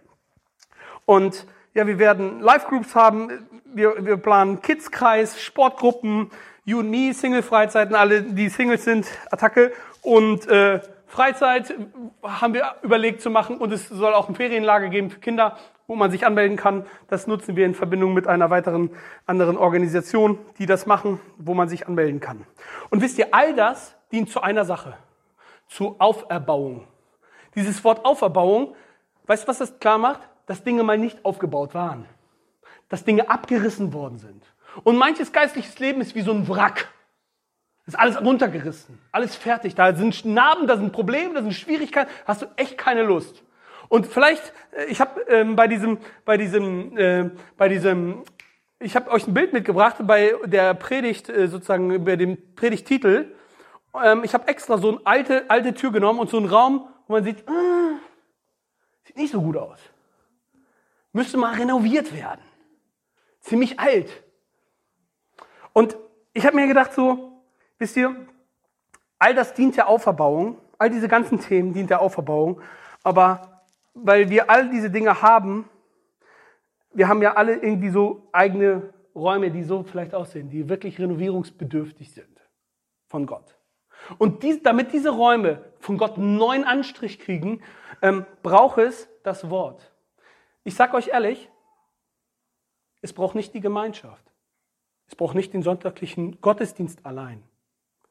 [1.06, 1.46] Und
[1.76, 6.32] ja, wir werden Live-Groups haben, wir, wir planen Kids-Kreis, Sportgruppen,
[6.64, 9.74] You and Me, Single-Freizeiten, alle, die Singles sind, Attacke.
[10.02, 11.76] Und äh, Freizeit
[12.24, 15.96] haben wir überlegt zu machen und es soll auch ein Ferienlager geben für Kinder, wo
[15.96, 16.86] man sich anmelden kann.
[17.10, 18.90] Das nutzen wir in Verbindung mit einer weiteren
[19.26, 22.48] anderen Organisation, die das machen, wo man sich anmelden kann.
[22.90, 24.96] Und wisst ihr, all das dient zu einer Sache,
[25.68, 26.88] zu Auferbauung.
[27.54, 28.76] Dieses Wort Auferbauung,
[29.26, 30.22] weißt du, was das klar macht?
[30.46, 32.06] Dass Dinge mal nicht aufgebaut waren.
[32.90, 34.44] Dass Dinge abgerissen worden sind.
[34.84, 36.90] Und manches geistliches Leben ist wie so ein Wrack.
[37.88, 39.76] Ist alles runtergerissen, alles fertig.
[39.76, 42.10] Da sind Narben, da sind Probleme, da sind Schwierigkeiten.
[42.26, 43.44] Hast du echt keine Lust.
[43.90, 48.24] Und vielleicht, äh, ich habe ähm, bei diesem, bei diesem, äh, bei diesem,
[48.80, 53.36] ich habe euch ein Bild mitgebracht bei der Predigt äh, sozusagen bei dem Predigtitel.
[54.04, 57.14] Ähm, ich habe extra so eine alte alte Tür genommen und so einen Raum, wo
[57.14, 57.96] man sieht, äh,
[59.04, 59.80] sieht nicht so gut aus.
[61.16, 62.42] Müsste mal renoviert werden.
[63.40, 64.24] Ziemlich alt.
[65.74, 65.98] Und
[66.34, 67.36] ich habe mir gedacht so,
[67.78, 68.16] Wisst ihr,
[69.20, 72.62] all das dient der Auferbauung, all diese ganzen Themen dient der Auferbauung,
[73.04, 73.64] aber
[73.94, 75.70] weil wir all diese Dinge haben,
[76.94, 82.14] wir haben ja alle irgendwie so eigene Räume, die so vielleicht aussehen, die wirklich renovierungsbedürftig
[82.14, 82.42] sind
[83.08, 83.58] von Gott.
[84.18, 87.62] Und dies, damit diese Räume von Gott einen neuen Anstrich kriegen,
[88.02, 89.92] ähm, braucht es das Wort.
[90.66, 91.50] Ich sage euch ehrlich,
[93.02, 94.26] es braucht nicht die Gemeinschaft.
[95.08, 97.44] Es braucht nicht den sonntaglichen Gottesdienst allein.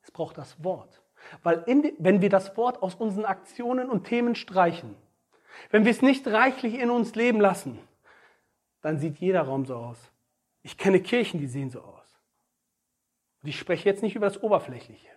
[0.03, 1.03] Es braucht das Wort.
[1.43, 4.95] Weil in, wenn wir das Wort aus unseren Aktionen und Themen streichen,
[5.71, 7.77] wenn wir es nicht reichlich in uns leben lassen,
[8.83, 9.99] dann sieht jeder Raum so aus.
[10.63, 12.21] Ich kenne Kirchen, die sehen so aus.
[13.43, 15.11] Und ich spreche jetzt nicht über das Oberflächliche,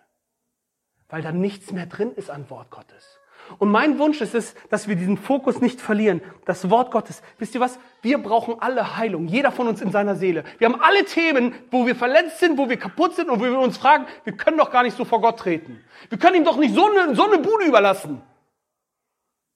[1.08, 3.20] weil da nichts mehr drin ist an Wort Gottes.
[3.58, 6.20] Und mein Wunsch ist es, dass wir diesen Fokus nicht verlieren.
[6.44, 7.22] Das Wort Gottes.
[7.38, 7.78] Wisst ihr was?
[8.02, 9.26] Wir brauchen alle Heilung.
[9.26, 10.44] Jeder von uns in seiner Seele.
[10.58, 13.58] Wir haben alle Themen, wo wir verletzt sind, wo wir kaputt sind und wo wir
[13.58, 15.82] uns fragen, wir können doch gar nicht so vor Gott treten.
[16.10, 18.22] Wir können ihm doch nicht so eine, so eine Bude überlassen.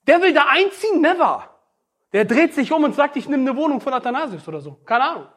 [0.06, 1.00] Der will da einziehen?
[1.00, 1.48] Never.
[2.12, 4.78] Der dreht sich um und sagt, ich nehme eine Wohnung von Athanasius oder so.
[4.84, 5.28] Keine Ahnung.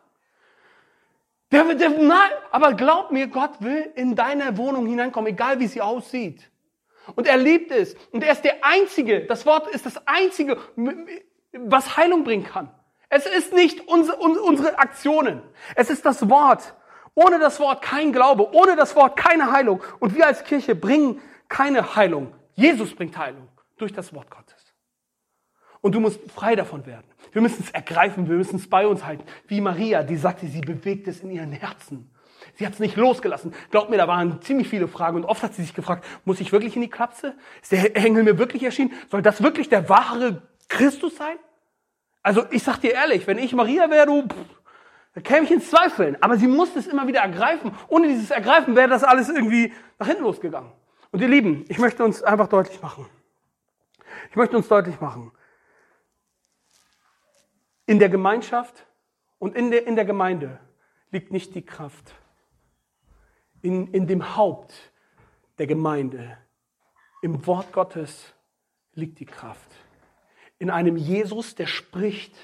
[1.51, 5.81] Der, der, nein, aber glaub mir, Gott will in deine Wohnung hineinkommen, egal wie sie
[5.81, 6.49] aussieht.
[7.15, 7.95] Und er liebt es.
[8.11, 10.57] Und er ist der Einzige, das Wort ist das Einzige,
[11.53, 12.71] was Heilung bringen kann.
[13.09, 15.41] Es ist nicht unsere, Aktionen.
[15.75, 16.73] Es ist das Wort.
[17.13, 19.81] Ohne das Wort kein Glaube, ohne das Wort keine Heilung.
[19.99, 22.33] Und wir als Kirche bringen keine Heilung.
[22.55, 23.47] Jesus bringt Heilung
[23.77, 24.55] durch das Wort Gottes.
[25.81, 27.05] Und du musst frei davon werden.
[27.31, 29.23] Wir müssen es ergreifen, wir müssen es bei uns halten.
[29.47, 32.11] Wie Maria, die sagte, sie bewegt es in ihren Herzen.
[32.55, 33.53] Sie hat es nicht losgelassen.
[33.69, 36.51] Glaubt mir, da waren ziemlich viele Fragen und oft hat sie sich gefragt, muss ich
[36.51, 37.35] wirklich in die Klapse?
[37.61, 38.93] Ist der Engel mir wirklich erschienen?
[39.11, 41.37] Soll das wirklich der wahre Christus sein?
[42.23, 44.35] Also ich sag dir ehrlich, wenn ich Maria wäre, du, pff,
[45.13, 46.17] da käme ich ins Zweifeln.
[46.21, 47.73] Aber sie musste es immer wieder ergreifen.
[47.89, 50.71] Ohne dieses Ergreifen wäre das alles irgendwie nach hinten losgegangen.
[51.11, 53.05] Und ihr Lieben, ich möchte uns einfach deutlich machen.
[54.29, 55.31] Ich möchte uns deutlich machen.
[57.85, 58.85] In der Gemeinschaft
[59.39, 60.59] und in der, in der Gemeinde
[61.11, 62.15] liegt nicht die Kraft
[63.65, 64.73] in, in dem Haupt
[65.57, 66.37] der Gemeinde,
[67.23, 68.35] im Wort Gottes
[68.93, 69.71] liegt die Kraft.
[70.59, 72.35] In einem Jesus, der spricht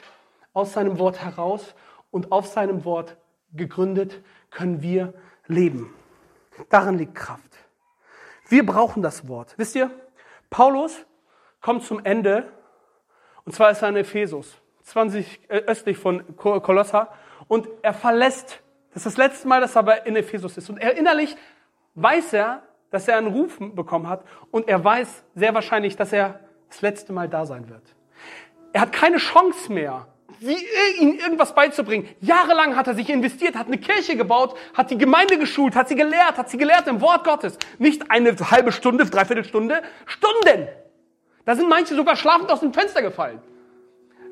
[0.51, 1.75] aus seinem Wort heraus
[2.09, 3.17] und auf seinem Wort
[3.53, 5.13] gegründet, können wir
[5.45, 5.93] leben.
[6.69, 7.55] Darin liegt Kraft.
[8.49, 9.53] Wir brauchen das Wort.
[9.57, 9.91] Wisst ihr,
[10.49, 11.05] Paulus
[11.61, 12.51] kommt zum Ende,
[13.45, 17.13] und zwar ist er in Ephesus, 20 äh, östlich von Kolosser,
[17.47, 18.63] und er verlässt
[18.93, 20.69] das ist das letzte Mal, dass er aber in Ephesus ist.
[20.69, 21.35] Und er innerlich
[21.95, 26.41] weiß er, dass er einen Ruf bekommen hat und er weiß sehr wahrscheinlich, dass er
[26.69, 27.83] das letzte Mal da sein wird.
[28.73, 30.07] Er hat keine Chance mehr,
[30.99, 32.07] ihnen irgendwas beizubringen.
[32.19, 35.95] Jahrelang hat er sich investiert, hat eine Kirche gebaut, hat die Gemeinde geschult, hat sie
[35.95, 37.57] gelehrt, hat sie gelehrt im Wort Gottes.
[37.79, 40.67] Nicht eine halbe Stunde, dreiviertel Stunde, Stunden.
[41.45, 43.41] Da sind manche sogar schlafend aus dem Fenster gefallen.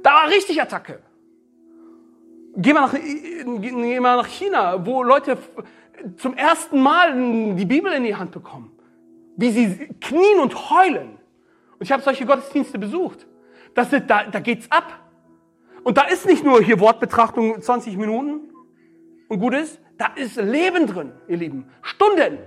[0.03, 0.99] Da war richtig Attacke.
[2.61, 5.37] Geh mal, nach, geh mal nach China, wo Leute
[6.17, 8.71] zum ersten Mal die Bibel in die Hand bekommen.
[9.37, 11.11] Wie sie knien und heulen.
[11.73, 13.27] Und ich habe solche Gottesdienste besucht.
[13.75, 14.99] Das, da, da geht's ab.
[15.83, 18.49] Und da ist nicht nur hier Wortbetrachtung 20 Minuten
[19.29, 21.69] und gut ist, da ist Leben drin, ihr Lieben.
[21.81, 22.39] Stunden.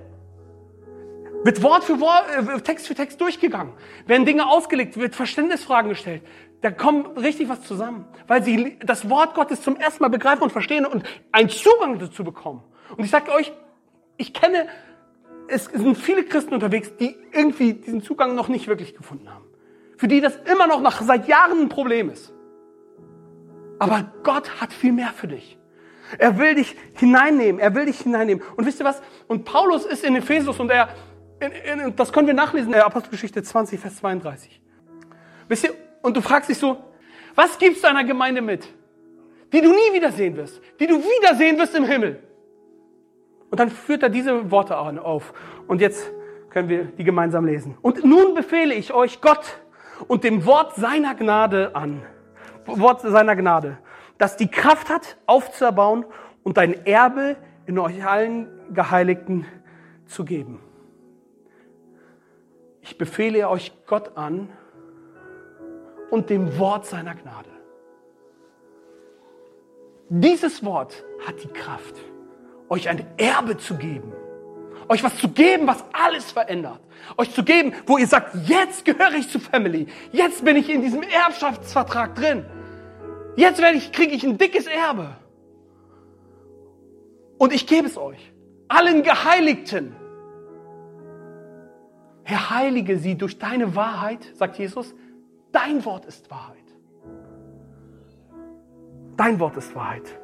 [1.45, 3.73] Wird Wort für Wort, äh, Text für Text durchgegangen.
[4.07, 6.23] Werden Dinge ausgelegt, wird Verständnisfragen gestellt.
[6.61, 10.51] Da kommt richtig was zusammen, weil sie das Wort Gottes zum ersten Mal begreifen und
[10.51, 12.63] verstehen und einen Zugang dazu bekommen.
[12.97, 13.53] Und ich sage euch,
[14.17, 14.69] ich kenne,
[15.49, 19.45] es sind viele Christen unterwegs, die irgendwie diesen Zugang noch nicht wirklich gefunden haben.
[19.97, 22.33] Für die das immer noch nach seit Jahren ein Problem ist.
[23.81, 25.59] Aber Gott hat viel mehr für dich.
[26.19, 27.61] Er will dich hineinnehmen.
[27.61, 28.45] Er will dich hineinnehmen.
[28.57, 29.03] Und wisst ihr was?
[29.27, 30.89] Und Paulus ist in Ephesus und er,
[31.43, 34.61] in, in, das können wir nachlesen in der Apostelgeschichte 20, Vers 32.
[35.49, 36.77] Wisst ihr, und du fragst dich so,
[37.35, 38.67] was gibst du einer Gemeinde mit,
[39.53, 42.23] die du nie wiedersehen wirst, die du wiedersehen wirst im Himmel?
[43.51, 45.35] Und dann führt er diese Worte auf.
[45.67, 46.11] Und jetzt
[46.51, 47.77] können wir die gemeinsam lesen.
[47.83, 49.61] Und nun befehle ich euch Gott
[50.09, 52.03] und dem Wort seiner Gnade an.
[52.67, 53.79] Wort seiner Gnade,
[54.19, 56.05] das die Kraft hat, aufzuerbauen
[56.45, 57.37] und dein Erbe
[57.67, 59.47] in euch allen Geheiligten
[60.07, 60.61] zu geben.
[62.83, 64.49] Ich befehle euch Gott an
[66.11, 67.49] und dem Wort seiner Gnade.
[70.09, 71.95] Dieses Wort hat die Kraft,
[72.69, 74.13] euch ein Erbe zu geben.
[74.89, 76.81] Euch was zu geben, was alles verändert.
[77.17, 79.87] Euch zu geben, wo ihr sagt, jetzt gehöre ich zu Family.
[80.11, 82.45] Jetzt bin ich in diesem Erbschaftsvertrag drin.
[83.37, 85.17] Jetzt werde ich, kriege ich ein dickes Erbe.
[87.39, 88.33] Und ich gebe es euch.
[88.69, 89.97] Allen Geheiligten.
[92.25, 94.95] Herr, heilige sie durch deine Wahrheit, sagt Jesus.
[95.51, 96.57] Dein Wort ist Wahrheit.
[99.17, 100.19] Dein Wort ist Wahrheit.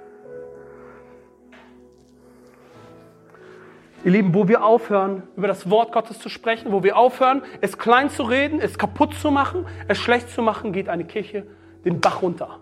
[4.05, 7.79] Ihr Lieben, wo wir aufhören, über das Wort Gottes zu sprechen, wo wir aufhören, es
[7.79, 11.47] klein zu reden, es kaputt zu machen, es schlecht zu machen, geht eine Kirche
[11.85, 12.61] den Bach runter.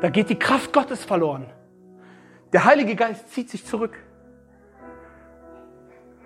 [0.00, 1.46] Da geht die Kraft Gottes verloren.
[2.52, 3.98] Der Heilige Geist zieht sich zurück.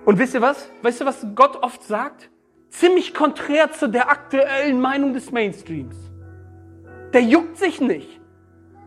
[0.04, 0.68] Und wisst ihr was?
[0.82, 2.30] Weißt du, was Gott oft sagt?
[2.70, 5.96] Ziemlich konträr zu der aktuellen Meinung des Mainstreams.
[7.12, 8.20] Der juckt sich nicht,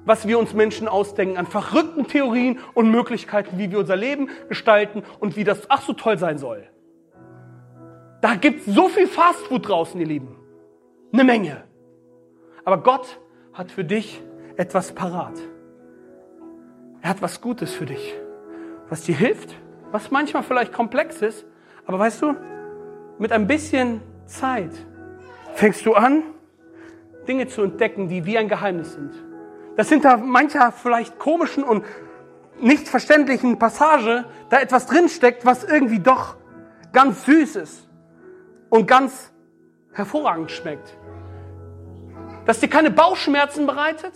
[0.04, 5.04] was wir uns Menschen ausdenken an verrückten Theorien und Möglichkeiten, wie wir unser Leben gestalten
[5.20, 6.68] und wie das ach so toll sein soll.
[8.22, 10.36] Da gibt's so viel Fastfood draußen, ihr Lieben.
[11.14, 11.64] Eine Menge.
[12.64, 13.20] Aber Gott
[13.54, 14.22] hat für dich
[14.58, 15.40] etwas parat.
[17.02, 18.16] Er hat was Gutes für dich,
[18.90, 19.56] was dir hilft,
[19.92, 21.46] was manchmal vielleicht komplex ist,
[21.86, 22.36] aber weißt du,
[23.18, 24.72] mit ein bisschen Zeit
[25.54, 26.24] fängst du an,
[27.28, 29.14] Dinge zu entdecken, die wie ein Geheimnis sind.
[29.78, 31.84] Das hinter mancher vielleicht komischen und
[32.60, 36.36] nicht verständlichen Passage da etwas drinsteckt, was irgendwie doch
[36.94, 37.90] ganz süß ist
[38.70, 39.34] und ganz
[39.92, 40.98] hervorragend schmeckt.
[42.46, 44.14] Dass dir keine Bauchschmerzen bereitet,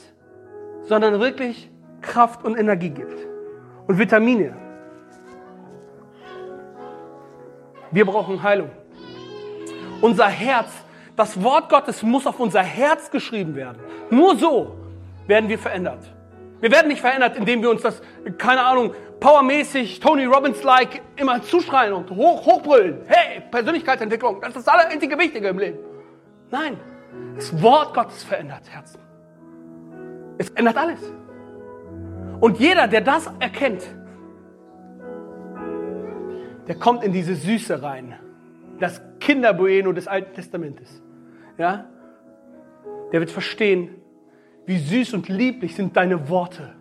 [0.83, 1.69] sondern wirklich
[2.01, 3.27] Kraft und Energie gibt.
[3.87, 4.68] Und Vitamine.
[7.91, 8.69] Wir brauchen Heilung.
[10.01, 10.71] Unser Herz,
[11.15, 13.79] das Wort Gottes muss auf unser Herz geschrieben werden.
[14.09, 14.75] Nur so
[15.27, 16.03] werden wir verändert.
[16.61, 18.01] Wir werden nicht verändert, indem wir uns das,
[18.37, 23.01] keine Ahnung, powermäßig, Tony Robbins-like immer zuschreien und hoch, hochbrüllen.
[23.07, 25.79] Hey, Persönlichkeitsentwicklung, das ist das Allereinzige Wichtige im Leben.
[26.51, 26.77] Nein,
[27.35, 28.99] das Wort Gottes verändert Herzen.
[30.37, 30.99] Es ändert alles.
[32.39, 33.83] Und jeder, der das erkennt,
[36.69, 38.13] der kommt in diese Süße rein.
[38.79, 41.01] Das Kinderbueno des Alten Testamentes.
[41.57, 41.89] Ja?
[43.11, 43.95] Der wird verstehen,
[44.67, 46.75] wie süß und lieblich sind deine Worte.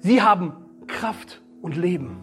[0.00, 0.52] Sie haben
[0.88, 2.18] Kraft und Leben.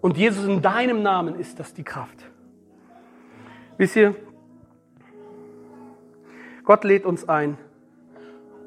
[0.00, 2.16] Und Jesus, in deinem Namen ist das die Kraft.
[3.76, 4.14] Wisst ihr,
[6.64, 7.58] Gott lädt uns ein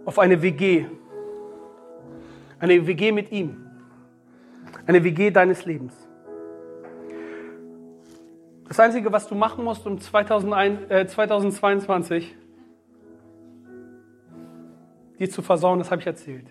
[0.06, 0.86] auf eine WG.
[2.60, 3.58] Eine WG mit ihm.
[4.86, 6.11] Eine WG deines Lebens.
[8.72, 12.38] Das Einzige, was du machen musst um 2001, äh, 2022,
[15.19, 16.45] dir zu versauen, das habe ich erzählt.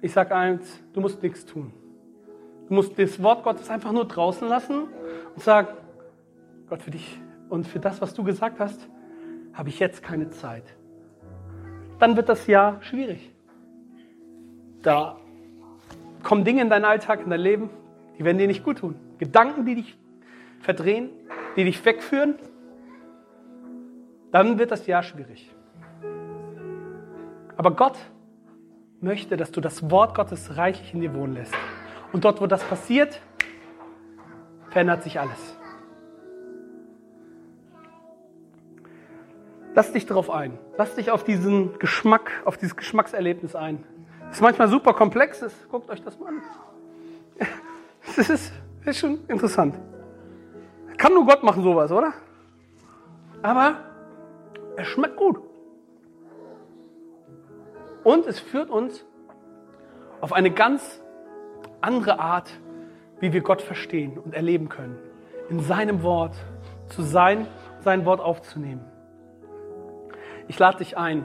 [0.00, 1.70] Ich sage eins, du musst nichts tun.
[2.66, 4.84] Du musst das Wort Gottes einfach nur draußen lassen
[5.34, 5.68] und sagen,
[6.66, 7.20] Gott, für dich
[7.50, 8.88] und für das, was du gesagt hast,
[9.52, 10.64] habe ich jetzt keine Zeit.
[11.98, 13.34] Dann wird das Jahr schwierig.
[14.80, 15.18] Da
[16.22, 17.68] kommen Dinge in deinen Alltag, in dein Leben,
[18.18, 18.94] die werden dir nicht gut tun.
[19.18, 19.98] Gedanken, die dich
[20.62, 21.10] verdrehen,
[21.56, 22.36] die dich wegführen,
[24.30, 25.54] dann wird das Jahr schwierig.
[27.56, 27.98] Aber Gott
[29.00, 31.54] möchte, dass du das Wort Gottes reichlich in dir wohnen lässt.
[32.12, 33.20] Und dort, wo das passiert,
[34.70, 35.58] verändert sich alles.
[39.74, 40.58] Lass dich darauf ein.
[40.76, 43.84] Lass dich auf diesen Geschmack, auf dieses Geschmackserlebnis ein.
[44.26, 45.44] Das ist manchmal super komplex.
[45.70, 46.42] Guckt euch das mal an.
[48.16, 48.52] Das ist,
[48.84, 49.76] ist schon interessant.
[51.02, 52.12] Kann nur Gott machen sowas, oder?
[53.42, 53.74] Aber
[54.76, 55.40] es schmeckt gut.
[58.04, 59.04] Und es führt uns
[60.20, 61.02] auf eine ganz
[61.80, 62.52] andere Art,
[63.18, 64.96] wie wir Gott verstehen und erleben können.
[65.48, 66.36] In seinem Wort
[66.86, 67.48] zu sein,
[67.80, 68.84] sein Wort aufzunehmen.
[70.46, 71.24] Ich lade dich ein,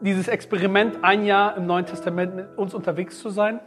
[0.00, 3.60] dieses Experiment ein Jahr im Neuen Testament mit uns unterwegs zu sein.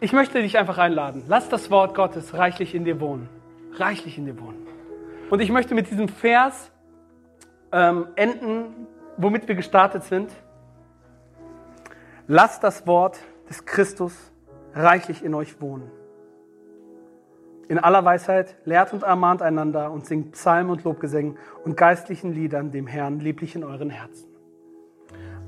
[0.00, 1.24] Ich möchte dich einfach einladen.
[1.28, 3.30] Lass das Wort Gottes reichlich in dir wohnen
[3.78, 4.66] reichlich in dir wohnen.
[5.30, 6.70] Und ich möchte mit diesem Vers
[7.72, 10.30] ähm, enden, womit wir gestartet sind.
[12.26, 13.18] Lasst das Wort
[13.48, 14.14] des Christus
[14.74, 15.90] reichlich in euch wohnen.
[17.68, 22.70] In aller Weisheit lehrt und ermahnt einander und singt Psalmen und Lobgesängen und geistlichen Liedern
[22.70, 24.28] dem Herrn lieblich in euren Herzen.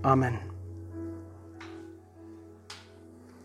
[0.02, 0.55] Amen.